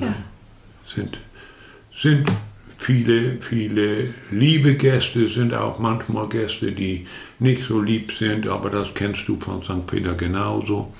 [0.00, 0.14] Ja.
[0.86, 1.18] sind,
[1.94, 2.30] sind
[2.82, 7.06] viele, viele liebe Gäste, sind auch manchmal Gäste, die
[7.38, 9.86] nicht so lieb sind, aber das kennst du von St.
[9.86, 10.92] Peter genauso.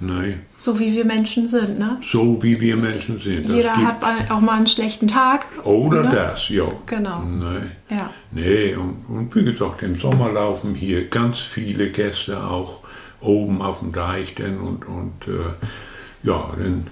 [0.00, 0.40] Ne?
[0.56, 1.98] so wie wir Menschen sind, ne?
[2.10, 3.44] So wie wir Menschen sind.
[3.44, 5.46] Das Jeder hat auch mal einen schlechten Tag.
[5.64, 6.10] oder ne?
[6.10, 6.64] das, ja.
[6.86, 7.22] Genau.
[7.22, 7.70] Ne?
[7.90, 8.10] Ja.
[8.30, 12.80] Nee, und, und wie gesagt, im Sommer laufen hier ganz viele Gäste auch
[13.20, 16.86] oben auf dem Deich denn und, und äh, ja, denn,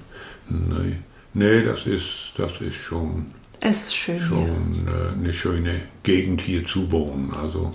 [0.48, 0.96] nee,
[1.38, 3.26] nee, das ist, das ist schon,
[3.60, 4.26] Es ist schön hier.
[4.28, 7.32] schon äh, eine schöne Gegend hier zu wohnen.
[7.34, 7.74] Also,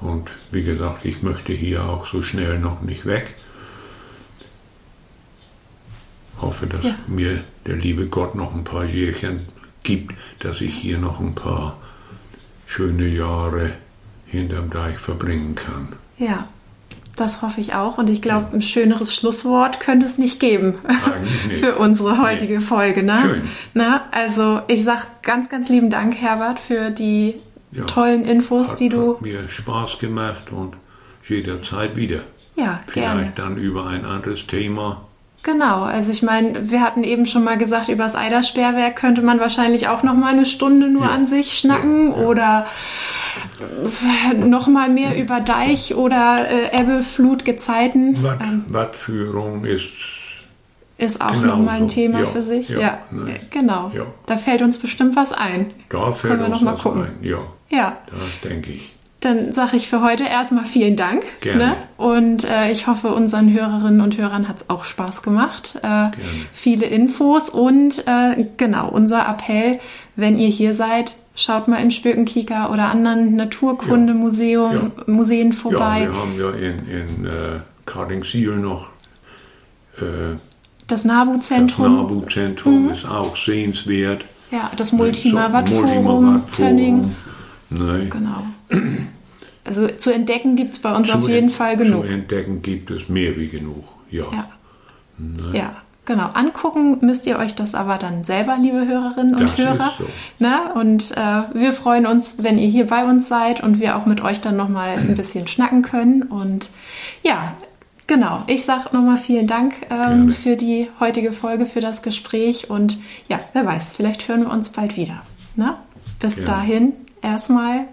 [0.00, 3.34] und wie gesagt, ich möchte hier auch so schnell noch nicht weg.
[6.40, 6.96] Hoffe, dass Ja.
[7.06, 9.40] mir der liebe Gott noch ein paar Jährchen
[9.82, 11.78] gibt, dass ich hier noch ein paar
[12.66, 13.70] schöne Jahre
[14.26, 15.88] hinterm Deich verbringen kann.
[16.18, 16.48] Ja,
[17.16, 17.98] das hoffe ich auch.
[17.98, 20.74] Und ich glaube, ein schöneres Schlusswort könnte es nicht geben
[21.48, 21.58] nicht.
[21.60, 23.02] für unsere heutige Folge.
[23.02, 23.18] Ne?
[23.20, 23.42] Schön.
[23.74, 27.36] Na, also ich sage ganz, ganz lieben Dank, Herbert, für die
[27.72, 27.84] Ja.
[27.84, 29.14] tollen Infos, Hat, die du...
[29.14, 30.74] hat mir Spaß gemacht und
[31.28, 32.20] jederzeit wieder.
[32.56, 33.32] Ja, Vielleicht gerne.
[33.36, 35.02] dann über ein anderes Thema.
[35.44, 39.38] Genau, also ich meine, wir hatten eben schon mal gesagt, über das Eidersperrwerk könnte man
[39.40, 41.10] wahrscheinlich auch noch mal eine Stunde nur Ja.
[41.10, 42.66] an sich schnacken Ja, oder
[44.38, 48.22] noch mal mehr über Deich oder äh, Ebbe, Flut, Gezeiten.
[48.22, 49.84] Watt, Ähm, Wattführung ist
[50.96, 51.94] ist auch Genau noch mal ein so.
[51.96, 52.68] Thema Ja, für sich.
[52.68, 53.32] Ja, ja, ne.
[53.34, 53.90] äh, genau.
[53.94, 54.06] Ja.
[54.26, 55.72] Da fällt uns bestimmt was ein.
[55.90, 57.02] Da fällt wir uns noch mal was gucken.
[57.02, 57.24] ein.
[57.24, 57.38] Ja,
[57.68, 58.94] Ja, das denke ich.
[59.24, 61.24] Dann sage ich für heute erstmal vielen Dank.
[61.40, 61.66] Gerne.
[61.66, 61.76] Ne?
[61.96, 65.78] Und äh, ich hoffe, unseren Hörerinnen und Hörern hat es auch Spaß gemacht.
[65.82, 66.10] Äh,
[66.52, 69.80] viele Infos und äh, genau, unser Appell,
[70.16, 74.90] wenn ihr hier seid, schaut mal im Spökenkika oder anderen Naturkundemuseum Ja.
[75.12, 76.08] Museen Ja, vorbei.
[76.08, 78.88] wir haben ja in, in äh, Kardingsiel noch
[79.98, 80.36] äh,
[80.86, 84.24] Das das Nabu-Zentrum, Nabu-Zentrum, ist auch sehenswert.
[84.50, 86.42] ja, das Multimavat-Forum, Multimavat-Forum.
[86.56, 87.14] Tönning.
[87.70, 88.44] Ne, Genau.
[89.64, 92.04] Also zu entdecken gibt es bei uns zu auf jeden Fall genug.
[92.04, 93.84] Zu entdecken gibt es mehr wie genug.
[94.10, 94.24] Ja.
[94.32, 94.44] Ja.
[95.52, 96.28] Ja, genau.
[96.34, 99.92] Angucken müsst ihr euch das aber dann selber, liebe Hörerinnen und Das ist Hörer.
[99.98, 100.04] so.
[100.38, 104.06] Na, und äh, wir freuen uns, wenn ihr hier bei uns seid und wir auch
[104.06, 106.22] mit euch dann nochmal ein bisschen schnacken können.
[106.22, 106.70] Und
[107.22, 107.54] ja,
[108.06, 108.42] genau.
[108.48, 112.70] Ich sage nochmal vielen Dank ähm, für die heutige Folge, für das Gespräch.
[112.70, 115.22] Und ja, wer weiß, vielleicht hören wir uns bald wieder.
[115.56, 115.78] Na?
[116.20, 116.50] Bis Gerne.
[116.50, 116.92] dahin
[117.22, 117.86] erstmal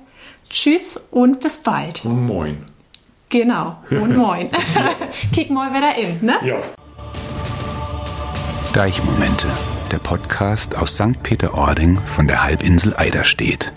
[0.51, 2.03] Tschüss und bis bald.
[2.05, 2.63] Und moin.
[3.29, 3.77] Genau.
[3.89, 4.49] Und moin.
[5.33, 6.35] Kick mal wieder in, ne?
[6.43, 6.59] Ja.
[8.73, 9.47] Deichmomente,
[9.91, 11.23] der Podcast aus St.
[11.23, 13.71] Peter-Ording von der Halbinsel Eiderstedt.